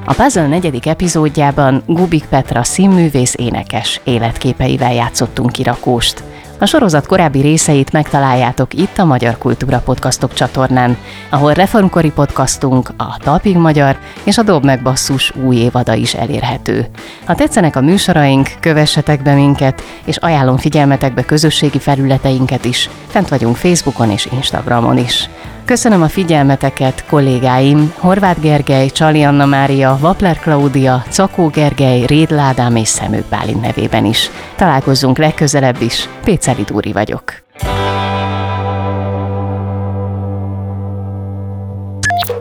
A 0.06 0.14
Puzzle 0.14 0.48
negyedik 0.48 0.86
epizódjában 0.86 1.84
Gubik 1.86 2.26
Petra 2.26 2.64
színművész 2.64 3.34
énekes 3.38 4.02
életképeivel 4.04 4.94
játszottunk 4.94 5.52
kirakóst. 5.52 6.24
A 6.60 6.66
sorozat 6.66 7.08
korábbi 7.08 7.42
részeit 7.42 7.92
megtaláljátok 7.92 8.74
itt 8.74 8.98
a 8.98 9.06
Magyar 9.06 9.38
Kultúra 9.38 9.80
Podcastok 9.80 10.34
csatornán, 10.34 10.98
ahol 11.30 11.54
reformkori 11.54 12.12
podcastunk, 12.12 12.90
a 12.98 13.18
Talpig 13.18 13.58
Magyar 13.58 13.98
és 14.24 14.38
a 14.38 14.44
Dob 14.44 14.64
meg 14.64 14.82
Basszus 14.82 15.36
új 15.36 15.56
évada 15.56 15.94
is 15.94 16.14
elérhető. 16.14 16.86
Ha 17.26 17.36
tetszenek 17.36 17.76
a 17.76 17.82
műsoraink, 17.82 18.50
kövessetek 18.60 19.22
be 19.22 19.34
minket, 19.34 19.82
és 20.06 20.18
ajánlom 20.18 20.58
figyelmetekbe 20.58 21.26
közösségi 21.26 21.80
felületeinket 21.80 22.66
is. 22.66 22.90
Fent 23.08 23.28
vagyunk 23.28 23.56
Facebookon 23.56 24.12
és 24.12 24.28
Instagramon 24.32 24.98
is. 24.98 25.30
Köszönöm 25.68 26.02
a 26.02 26.08
figyelmeteket 26.08 27.06
kollégáim 27.06 27.94
Horváth 27.98 28.40
Gergely, 28.40 28.88
Csali 28.88 29.24
Anna 29.24 29.46
Mária, 29.46 29.98
Vapler 30.00 30.40
Klaudia, 30.40 31.04
Cakó 31.10 31.48
Gergely, 31.48 32.06
Rédl 32.06 32.38
Ádám 32.38 32.76
és 32.76 32.88
Szemő 32.88 33.24
Bálint 33.30 33.62
nevében 33.62 34.06
is. 34.06 34.30
Találkozzunk 34.56 35.18
legközelebb 35.18 35.82
is. 35.82 36.10
Péceli 36.24 36.62
Dúri 36.64 36.92
vagyok. 36.92 37.34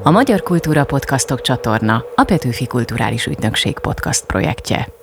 A 0.02 0.10
Magyar 0.10 0.42
Kultúra 0.42 0.84
Podcastok 0.84 1.40
csatorna 1.40 2.04
a 2.14 2.24
Petőfi 2.24 2.66
Kulturális 2.66 3.26
Ügynökség 3.26 3.78
podcast 3.78 4.26
projektje. 4.26 4.95